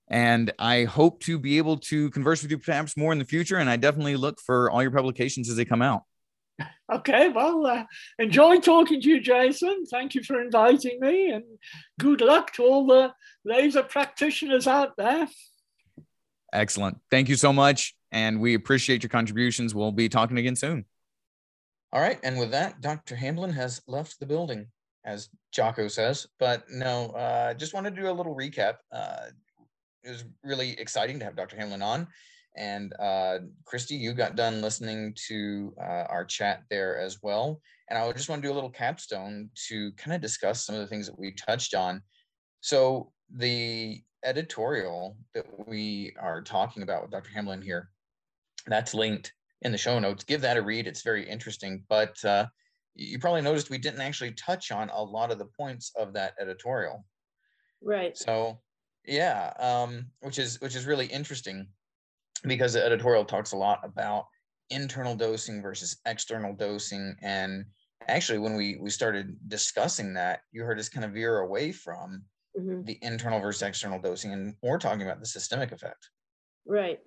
And 0.08 0.52
I 0.58 0.84
hope 0.84 1.22
to 1.24 1.38
be 1.38 1.58
able 1.58 1.78
to 1.78 2.10
converse 2.10 2.42
with 2.42 2.50
you 2.50 2.58
perhaps 2.58 2.96
more 2.96 3.12
in 3.12 3.18
the 3.18 3.24
future. 3.24 3.58
And 3.58 3.70
I 3.70 3.76
definitely 3.76 4.16
look 4.16 4.40
for 4.40 4.70
all 4.70 4.82
your 4.82 4.90
publications 4.90 5.48
as 5.48 5.56
they 5.56 5.64
come 5.64 5.80
out. 5.80 6.02
Okay, 6.92 7.30
well, 7.30 7.66
uh, 7.66 7.84
enjoy 8.18 8.58
talking 8.60 9.00
to 9.00 9.08
you, 9.08 9.20
Jason. 9.20 9.86
Thank 9.86 10.14
you 10.14 10.22
for 10.22 10.40
inviting 10.40 11.00
me, 11.00 11.30
and 11.30 11.44
good 11.98 12.20
luck 12.20 12.52
to 12.54 12.62
all 12.62 12.86
the 12.86 13.12
laser 13.44 13.82
practitioners 13.82 14.66
out 14.66 14.96
there. 14.96 15.28
Excellent. 16.52 16.98
Thank 17.10 17.28
you 17.28 17.36
so 17.36 17.52
much. 17.52 17.94
And 18.10 18.40
we 18.40 18.54
appreciate 18.54 19.02
your 19.02 19.10
contributions. 19.10 19.74
We'll 19.74 19.90
be 19.90 20.08
talking 20.08 20.36
again 20.36 20.56
soon. 20.56 20.84
All 21.92 22.00
right. 22.00 22.18
And 22.22 22.38
with 22.38 22.50
that, 22.50 22.80
Dr. 22.80 23.16
Hamblin 23.16 23.52
has 23.52 23.80
left 23.86 24.20
the 24.20 24.26
building, 24.26 24.66
as 25.04 25.30
Jocko 25.50 25.88
says. 25.88 26.26
But 26.38 26.64
no, 26.70 27.10
uh, 27.10 27.54
just 27.54 27.72
wanted 27.72 27.94
to 27.96 28.02
do 28.02 28.10
a 28.10 28.12
little 28.12 28.36
recap. 28.36 28.76
Uh, 28.90 29.28
it 30.04 30.10
was 30.10 30.24
really 30.44 30.78
exciting 30.78 31.18
to 31.20 31.24
have 31.24 31.36
Dr. 31.36 31.56
Hamblin 31.56 31.82
on. 31.82 32.06
And 32.56 32.92
uh, 33.00 33.38
Christy, 33.64 33.94
you 33.94 34.12
got 34.12 34.36
done 34.36 34.60
listening 34.60 35.14
to 35.28 35.74
uh, 35.80 36.04
our 36.08 36.24
chat 36.24 36.62
there 36.70 36.98
as 36.98 37.18
well. 37.22 37.60
And 37.88 37.98
I 37.98 38.10
just 38.12 38.28
want 38.28 38.42
to 38.42 38.48
do 38.48 38.52
a 38.52 38.54
little 38.54 38.70
capstone 38.70 39.50
to 39.68 39.92
kind 39.92 40.14
of 40.14 40.20
discuss 40.20 40.64
some 40.64 40.74
of 40.74 40.80
the 40.80 40.86
things 40.86 41.06
that 41.06 41.18
we 41.18 41.32
touched 41.32 41.74
on. 41.74 42.02
So 42.60 43.12
the 43.34 44.02
editorial 44.24 45.16
that 45.34 45.46
we 45.66 46.14
are 46.20 46.42
talking 46.42 46.82
about 46.82 47.02
with 47.02 47.10
Dr. 47.10 47.30
Hamblin 47.30 47.62
here, 47.62 47.88
that's 48.66 48.94
linked 48.94 49.32
in 49.62 49.72
the 49.72 49.78
show 49.78 49.98
notes. 49.98 50.24
Give 50.24 50.40
that 50.42 50.56
a 50.56 50.62
read. 50.62 50.86
It's 50.86 51.02
very 51.02 51.28
interesting. 51.28 51.84
But 51.88 52.22
uh, 52.24 52.46
you 52.94 53.18
probably 53.18 53.42
noticed 53.42 53.70
we 53.70 53.78
didn't 53.78 54.00
actually 54.00 54.32
touch 54.32 54.70
on 54.70 54.90
a 54.90 55.02
lot 55.02 55.30
of 55.30 55.38
the 55.38 55.48
points 55.58 55.92
of 55.96 56.12
that 56.14 56.34
editorial. 56.40 57.04
Right. 57.82 58.16
So 58.16 58.60
yeah, 59.06 59.52
um, 59.58 60.06
which 60.20 60.38
is 60.38 60.60
which 60.60 60.76
is 60.76 60.86
really 60.86 61.06
interesting 61.06 61.66
because 62.44 62.72
the 62.72 62.84
editorial 62.84 63.24
talks 63.24 63.52
a 63.52 63.56
lot 63.56 63.80
about 63.84 64.26
internal 64.70 65.14
dosing 65.14 65.60
versus 65.62 65.98
external 66.06 66.54
dosing 66.54 67.14
and 67.22 67.64
actually 68.08 68.38
when 68.38 68.56
we 68.56 68.78
we 68.80 68.90
started 68.90 69.36
discussing 69.48 70.14
that 70.14 70.40
you 70.50 70.62
heard 70.62 70.78
us 70.78 70.88
kind 70.88 71.04
of 71.04 71.12
veer 71.12 71.40
away 71.40 71.70
from 71.70 72.22
mm-hmm. 72.58 72.82
the 72.84 72.98
internal 73.02 73.40
versus 73.40 73.62
external 73.62 74.00
dosing 74.00 74.32
and 74.32 74.54
we're 74.62 74.78
talking 74.78 75.02
about 75.02 75.20
the 75.20 75.26
systemic 75.26 75.72
effect 75.72 76.08
right 76.66 77.00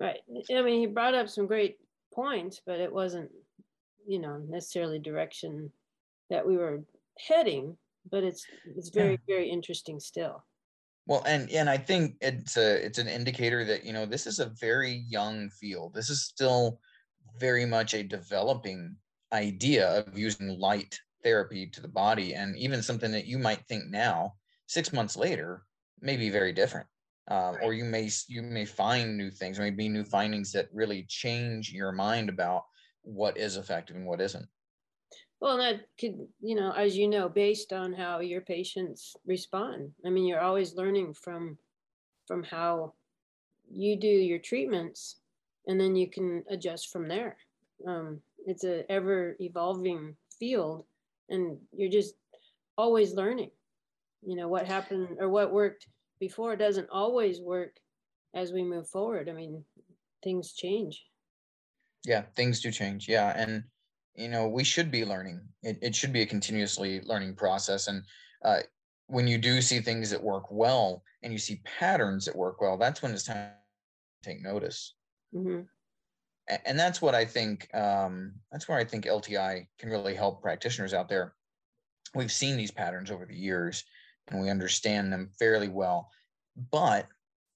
Right. 0.00 0.20
I 0.50 0.62
mean, 0.62 0.80
he 0.80 0.86
brought 0.86 1.14
up 1.14 1.28
some 1.28 1.46
great 1.46 1.76
points, 2.14 2.62
but 2.66 2.80
it 2.80 2.90
wasn't, 2.90 3.30
you 4.06 4.18
know, 4.18 4.38
necessarily 4.48 4.98
direction 4.98 5.70
that 6.30 6.46
we 6.46 6.56
were 6.56 6.82
heading. 7.28 7.76
But 8.10 8.24
it's 8.24 8.46
it's 8.76 8.88
very 8.88 9.18
very 9.28 9.50
interesting 9.50 10.00
still. 10.00 10.42
Well, 11.10 11.24
and 11.26 11.50
and 11.50 11.68
I 11.68 11.76
think 11.76 12.18
it's 12.20 12.56
a 12.56 12.86
it's 12.86 12.98
an 12.98 13.08
indicator 13.08 13.64
that 13.64 13.84
you 13.84 13.92
know 13.92 14.06
this 14.06 14.28
is 14.28 14.38
a 14.38 14.52
very 14.60 15.04
young 15.08 15.50
field. 15.50 15.92
This 15.92 16.08
is 16.08 16.22
still 16.22 16.78
very 17.36 17.66
much 17.66 17.94
a 17.94 18.04
developing 18.04 18.94
idea 19.32 19.88
of 19.88 20.16
using 20.16 20.56
light 20.60 20.96
therapy 21.24 21.66
to 21.66 21.80
the 21.80 21.88
body, 21.88 22.34
and 22.34 22.56
even 22.56 22.80
something 22.80 23.10
that 23.10 23.26
you 23.26 23.38
might 23.38 23.66
think 23.66 23.86
now, 23.86 24.34
six 24.68 24.92
months 24.92 25.16
later, 25.16 25.64
may 26.00 26.16
be 26.16 26.30
very 26.30 26.52
different. 26.52 26.86
Um, 27.26 27.56
or 27.60 27.74
you 27.74 27.84
may 27.84 28.08
you 28.28 28.42
may 28.42 28.64
find 28.64 29.16
new 29.16 29.32
things 29.32 29.58
or 29.58 29.62
maybe 29.62 29.88
new 29.88 30.04
findings 30.04 30.52
that 30.52 30.68
really 30.72 31.06
change 31.08 31.72
your 31.72 31.90
mind 31.90 32.28
about 32.28 32.62
what 33.02 33.36
is 33.36 33.56
effective 33.56 33.96
and 33.96 34.06
what 34.06 34.20
isn't 34.20 34.46
well 35.40 35.56
that 35.56 35.86
could 35.98 36.26
you 36.40 36.54
know 36.54 36.72
as 36.72 36.96
you 36.96 37.08
know 37.08 37.28
based 37.28 37.72
on 37.72 37.92
how 37.92 38.20
your 38.20 38.40
patients 38.40 39.16
respond 39.26 39.90
i 40.04 40.10
mean 40.10 40.26
you're 40.26 40.40
always 40.40 40.74
learning 40.74 41.12
from 41.14 41.56
from 42.26 42.42
how 42.42 42.92
you 43.72 43.96
do 43.96 44.06
your 44.06 44.38
treatments 44.38 45.16
and 45.66 45.80
then 45.80 45.94
you 45.94 46.08
can 46.08 46.44
adjust 46.50 46.90
from 46.90 47.08
there 47.08 47.36
um, 47.86 48.20
it's 48.46 48.64
a 48.64 48.90
ever 48.90 49.36
evolving 49.40 50.14
field 50.38 50.84
and 51.28 51.56
you're 51.72 51.90
just 51.90 52.14
always 52.76 53.14
learning 53.14 53.50
you 54.26 54.36
know 54.36 54.48
what 54.48 54.66
happened 54.66 55.16
or 55.18 55.28
what 55.28 55.52
worked 55.52 55.86
before 56.20 56.54
doesn't 56.54 56.88
always 56.90 57.40
work 57.40 57.80
as 58.34 58.52
we 58.52 58.62
move 58.62 58.88
forward. 58.88 59.28
I 59.28 59.32
mean, 59.32 59.64
things 60.22 60.52
change. 60.52 61.06
Yeah, 62.04 62.22
things 62.36 62.60
do 62.60 62.70
change. 62.70 63.08
Yeah. 63.08 63.34
And, 63.36 63.64
you 64.14 64.28
know, 64.28 64.48
we 64.48 64.64
should 64.64 64.90
be 64.90 65.04
learning. 65.04 65.40
It, 65.62 65.78
it 65.82 65.94
should 65.94 66.12
be 66.12 66.22
a 66.22 66.26
continuously 66.26 67.00
learning 67.02 67.34
process. 67.36 67.88
And 67.88 68.02
uh, 68.44 68.58
when 69.06 69.26
you 69.26 69.38
do 69.38 69.60
see 69.60 69.80
things 69.80 70.10
that 70.10 70.22
work 70.22 70.44
well 70.50 71.02
and 71.22 71.32
you 71.32 71.38
see 71.38 71.62
patterns 71.64 72.24
that 72.24 72.36
work 72.36 72.60
well, 72.60 72.76
that's 72.76 73.02
when 73.02 73.12
it's 73.12 73.24
time 73.24 73.50
to 74.22 74.30
take 74.30 74.42
notice. 74.42 74.94
Mm-hmm. 75.34 75.62
And 76.66 76.78
that's 76.78 77.00
what 77.00 77.14
I 77.14 77.24
think, 77.24 77.72
um, 77.74 78.32
that's 78.50 78.68
where 78.68 78.78
I 78.78 78.84
think 78.84 79.04
LTI 79.04 79.66
can 79.78 79.90
really 79.90 80.14
help 80.14 80.42
practitioners 80.42 80.92
out 80.92 81.08
there. 81.08 81.34
We've 82.14 82.32
seen 82.32 82.56
these 82.56 82.72
patterns 82.72 83.10
over 83.12 83.24
the 83.24 83.36
years 83.36 83.84
and 84.28 84.40
we 84.40 84.50
understand 84.50 85.12
them 85.12 85.30
fairly 85.38 85.68
well. 85.68 86.10
But 86.72 87.06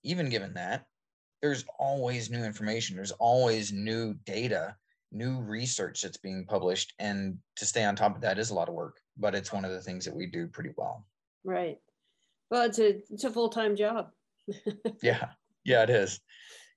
even 0.05 0.29
given 0.29 0.55
that, 0.55 0.87
there's 1.43 1.65
always 1.79 2.31
new 2.31 2.45
information, 2.45 2.97
there's 2.97 3.11
always 3.13 3.73
new 3.73 4.15
data, 4.25 4.77
new 5.13 5.41
research 5.41 6.03
that's 6.03 6.17
being 6.17 6.45
published. 6.47 6.93
And 6.99 7.39
to 7.57 7.67
stay 7.67 7.85
on 7.85 7.97
top 7.97 8.17
of 8.17 8.23
that 8.23 8.39
is 8.39 8.51
a 8.51 8.55
lot 8.55 8.69
of 8.69 8.75
work, 8.75 8.99
but 9.17 9.35
it's 9.35 9.53
one 9.53 9.65
of 9.65 9.71
the 9.71 9.81
things 9.81 10.05
that 10.05 10.15
we 10.15 10.27
do 10.27 10.47
pretty 10.49 10.71
well. 10.77 11.07
Right. 11.45 11.79
Well, 12.51 12.63
it's 12.63 12.79
a 12.79 13.01
it's 13.11 13.25
a 13.25 13.31
full 13.31 13.49
time 13.49 13.77
job. 13.77 14.11
yeah. 15.03 15.29
yeah, 15.65 15.83
it 15.83 15.91
is. 15.91 16.21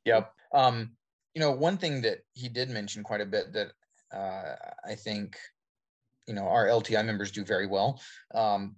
Yep. 0.05 0.31
Um, 0.53 0.91
you 1.33 1.41
know, 1.41 1.51
one 1.51 1.77
thing 1.77 2.01
that 2.01 2.19
he 2.33 2.49
did 2.49 2.69
mention 2.69 3.03
quite 3.03 3.21
a 3.21 3.25
bit 3.25 3.53
that 3.53 3.71
uh, 4.15 4.55
I 4.85 4.95
think, 4.95 5.37
you 6.27 6.33
know, 6.33 6.47
our 6.47 6.67
LTI 6.67 7.05
members 7.05 7.31
do 7.31 7.43
very 7.43 7.67
well 7.67 8.01
um, 8.33 8.75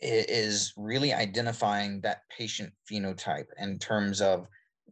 is 0.00 0.72
really 0.76 1.12
identifying 1.12 2.00
that 2.00 2.22
patient 2.36 2.72
phenotype 2.90 3.46
in 3.58 3.78
terms 3.78 4.20
of 4.20 4.46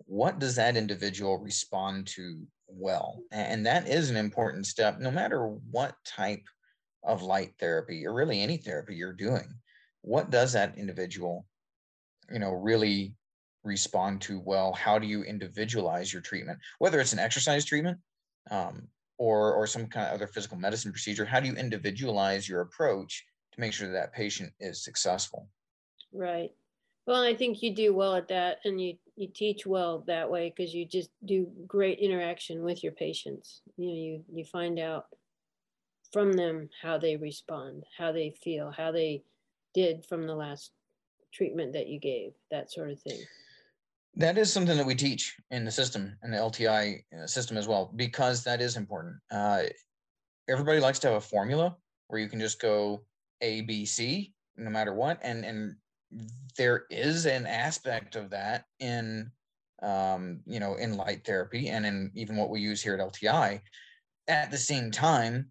what 0.07 0.39
does 0.39 0.57
that 0.57 0.77
individual 0.77 1.39
respond 1.39 2.07
to 2.09 2.43
well 2.73 3.23
and 3.33 3.65
that 3.67 3.89
is 3.89 4.11
an 4.11 4.17
important 4.17 4.67
step 4.67 4.99
no 4.99 5.11
matter 5.11 5.47
what 5.71 5.95
type 6.05 6.45
of 7.03 7.23
light 7.23 7.53
therapy 7.59 8.07
or 8.07 8.13
really 8.13 8.41
any 8.41 8.57
therapy 8.57 8.95
you're 8.95 9.13
doing 9.13 9.55
what 10.03 10.31
does 10.31 10.53
that 10.53 10.77
individual 10.79 11.47
you 12.31 12.39
know 12.39 12.53
really 12.53 13.15
respond 13.63 14.21
to 14.23 14.41
well? 14.41 14.73
How 14.73 14.99
do 14.99 15.07
you 15.07 15.23
individualize 15.23 16.13
your 16.13 16.23
treatment? 16.23 16.59
Whether 16.79 17.01
it's 17.01 17.13
an 17.13 17.19
exercise 17.19 17.65
treatment 17.65 17.99
um, 18.51 18.89
or 19.19 19.55
or 19.55 19.67
some 19.67 19.87
kind 19.87 20.09
of 20.09 20.15
other 20.15 20.27
physical 20.27 20.57
medicine 20.57 20.93
procedure 20.93 21.25
how 21.25 21.41
do 21.41 21.49
you 21.49 21.55
individualize 21.55 22.49
your 22.49 22.63
approach 22.63 23.25
to 23.53 23.61
make 23.61 23.73
sure 23.73 23.89
that, 23.89 23.93
that 23.93 24.13
patient 24.13 24.53
is 24.61 24.85
successful? 24.85 25.49
Right 26.13 26.53
well 27.07 27.23
i 27.23 27.35
think 27.35 27.63
you 27.63 27.75
do 27.75 27.95
well 27.95 28.15
at 28.15 28.29
that 28.29 28.59
and 28.65 28.81
you 28.81 28.97
you 29.21 29.29
teach 29.29 29.67
well 29.67 30.03
that 30.07 30.31
way 30.31 30.51
because 30.55 30.75
you 30.75 30.87
just 30.87 31.11
do 31.27 31.47
great 31.67 31.99
interaction 31.99 32.63
with 32.63 32.83
your 32.83 32.93
patients. 32.93 33.61
You 33.77 33.87
know 33.87 33.95
you 33.95 34.25
you 34.33 34.45
find 34.45 34.79
out 34.79 35.05
from 36.11 36.33
them 36.33 36.71
how 36.81 36.97
they 36.97 37.17
respond 37.17 37.85
how 37.97 38.13
they 38.13 38.35
feel 38.43 38.73
how 38.75 38.91
they 38.91 39.23
did 39.75 40.07
from 40.07 40.27
the 40.27 40.35
last 40.35 40.73
treatment 41.35 41.75
that 41.75 41.87
you 41.87 42.01
gave 42.01 42.33
that 42.51 42.73
sort 42.73 42.91
of 42.91 42.99
thing. 43.01 43.21
That 44.17 44.39
is 44.39 44.51
something 44.51 44.77
that 44.77 44.87
we 44.87 44.95
teach 44.95 45.37
in 45.51 45.67
the 45.67 45.71
system 45.71 46.17
in 46.25 46.31
the 46.31 46.39
lti 46.39 47.03
uh, 47.15 47.27
system 47.27 47.59
as 47.59 47.69
well 47.69 47.93
because 47.95 48.43
that 48.45 48.63
is 48.63 48.79
important. 48.79 49.17
Uh, 49.31 49.65
everybody 50.49 50.81
likes 50.81 50.99
to 51.01 51.09
have 51.09 51.19
a 51.19 51.21
formula 51.21 51.77
where 52.09 52.21
you 52.21 52.29
can 52.29 52.41
just 52.41 52.59
go 52.59 53.03
a 53.43 53.61
b 53.63 53.85
c 53.85 54.33
no 54.57 54.71
matter 54.71 54.95
what 54.95 55.19
and 55.23 55.45
and 55.45 55.77
there 56.57 56.85
is 56.91 57.27
an 57.27 57.47
aspect 57.47 58.17
of 58.17 58.31
that 58.31 58.65
in 58.79 59.31
um, 59.83 60.41
you 60.47 60.61
know 60.61 60.75
in 60.75 60.97
light 60.97 61.25
therapy 61.25 61.69
and 61.69 61.87
in 61.87 62.11
even 62.15 62.37
what 62.37 62.51
we 62.51 62.61
use 62.61 62.83
here 62.83 62.95
at 62.95 63.01
LTI. 63.01 63.61
At 64.29 64.51
the 64.51 64.59
same 64.59 64.91
time, 64.91 65.51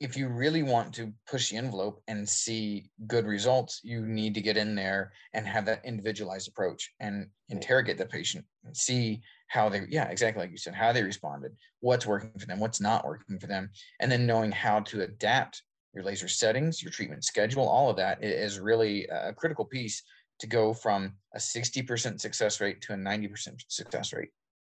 if 0.00 0.16
you 0.16 0.28
really 0.28 0.62
want 0.62 0.92
to 0.94 1.12
push 1.26 1.50
the 1.50 1.56
envelope 1.56 2.02
and 2.08 2.28
see 2.28 2.90
good 3.06 3.26
results, 3.26 3.80
you 3.82 4.04
need 4.04 4.34
to 4.34 4.40
get 4.40 4.56
in 4.56 4.74
there 4.74 5.12
and 5.32 5.46
have 5.46 5.64
that 5.66 5.84
individualized 5.84 6.48
approach 6.48 6.92
and 7.00 7.28
interrogate 7.48 7.96
the 7.96 8.04
patient 8.04 8.44
and 8.64 8.76
see 8.76 9.22
how 9.48 9.68
they, 9.68 9.82
yeah, 9.88 10.08
exactly 10.08 10.42
like 10.42 10.50
you 10.50 10.58
said, 10.58 10.74
how 10.74 10.92
they 10.92 11.02
responded, 11.02 11.52
what's 11.80 12.06
working 12.06 12.32
for 12.38 12.46
them, 12.46 12.60
what's 12.60 12.80
not 12.80 13.06
working 13.06 13.38
for 13.38 13.46
them, 13.46 13.70
and 14.00 14.10
then 14.10 14.26
knowing 14.26 14.52
how 14.52 14.80
to 14.80 15.02
adapt 15.02 15.62
your 15.94 16.04
laser 16.04 16.28
settings, 16.28 16.82
your 16.82 16.90
treatment 16.90 17.24
schedule, 17.24 17.68
all 17.68 17.90
of 17.90 17.96
that 17.96 18.22
is 18.22 18.58
really 18.58 19.06
a 19.06 19.32
critical 19.32 19.64
piece 19.64 20.02
to 20.40 20.46
go 20.46 20.74
from 20.74 21.12
a 21.34 21.38
60% 21.38 22.20
success 22.20 22.60
rate 22.60 22.80
to 22.82 22.92
a 22.92 22.96
90% 22.96 23.62
success 23.68 24.12
rate. 24.12 24.30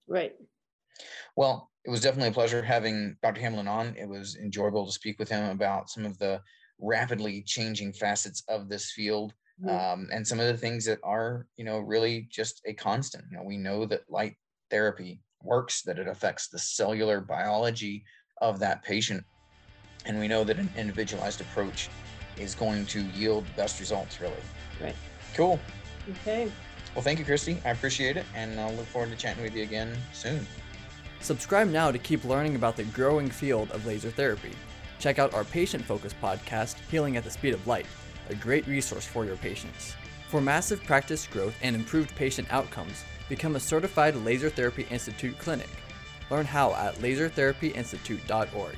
Right. 0.08 0.34
Well, 1.36 1.70
it 1.84 1.90
was 1.90 2.00
definitely 2.00 2.30
a 2.30 2.32
pleasure 2.32 2.62
having 2.62 3.16
Dr. 3.22 3.40
Hamblin 3.40 3.68
on. 3.68 3.96
It 3.96 4.08
was 4.08 4.36
enjoyable 4.36 4.86
to 4.86 4.92
speak 4.92 5.18
with 5.18 5.28
him 5.28 5.50
about 5.50 5.90
some 5.90 6.04
of 6.04 6.18
the 6.18 6.40
rapidly 6.80 7.42
changing 7.42 7.92
facets 7.92 8.42
of 8.48 8.68
this 8.68 8.92
field 8.92 9.34
mm-hmm. 9.62 9.70
um, 9.70 10.08
and 10.12 10.26
some 10.26 10.40
of 10.40 10.46
the 10.46 10.56
things 10.56 10.84
that 10.86 10.98
are, 11.02 11.46
you 11.56 11.64
know, 11.64 11.78
really 11.78 12.28
just 12.30 12.60
a 12.66 12.74
constant. 12.74 13.24
You 13.30 13.38
know, 13.38 13.44
we 13.44 13.56
know 13.56 13.86
that 13.86 14.10
light 14.10 14.36
therapy 14.70 15.20
works, 15.42 15.82
that 15.82 15.98
it 15.98 16.08
affects 16.08 16.48
the 16.48 16.58
cellular 16.58 17.20
biology 17.20 18.04
of 18.40 18.58
that 18.58 18.82
patient 18.82 19.24
and 20.04 20.18
we 20.18 20.28
know 20.28 20.44
that 20.44 20.58
an 20.58 20.68
individualized 20.76 21.40
approach 21.40 21.88
is 22.38 22.54
going 22.54 22.86
to 22.86 23.02
yield 23.02 23.44
best 23.56 23.80
results, 23.80 24.20
really. 24.20 24.34
Right. 24.80 24.96
Cool. 25.34 25.58
Okay. 26.10 26.50
Well, 26.94 27.02
thank 27.02 27.18
you, 27.18 27.24
Christy. 27.24 27.58
I 27.64 27.70
appreciate 27.70 28.16
it, 28.16 28.26
and 28.34 28.58
I'll 28.60 28.72
look 28.74 28.86
forward 28.86 29.10
to 29.10 29.16
chatting 29.16 29.42
with 29.42 29.54
you 29.54 29.62
again 29.62 29.96
soon. 30.12 30.46
Subscribe 31.20 31.68
now 31.68 31.90
to 31.90 31.98
keep 31.98 32.24
learning 32.24 32.56
about 32.56 32.76
the 32.76 32.84
growing 32.84 33.30
field 33.30 33.70
of 33.70 33.86
laser 33.86 34.10
therapy. 34.10 34.52
Check 34.98 35.18
out 35.18 35.34
our 35.34 35.44
patient 35.44 35.84
focused 35.84 36.20
podcast, 36.20 36.76
Healing 36.90 37.16
at 37.16 37.24
the 37.24 37.30
Speed 37.30 37.54
of 37.54 37.66
Light, 37.66 37.86
a 38.28 38.34
great 38.34 38.66
resource 38.66 39.06
for 39.06 39.24
your 39.24 39.36
patients. 39.36 39.94
For 40.28 40.40
massive 40.40 40.82
practice 40.84 41.26
growth 41.26 41.54
and 41.62 41.76
improved 41.76 42.14
patient 42.16 42.48
outcomes, 42.52 43.04
become 43.28 43.56
a 43.56 43.60
certified 43.60 44.16
Laser 44.16 44.50
Therapy 44.50 44.86
Institute 44.90 45.38
clinic. 45.38 45.68
Learn 46.30 46.44
how 46.46 46.72
at 46.74 46.96
lasertherapyinstitute.org. 46.96 48.76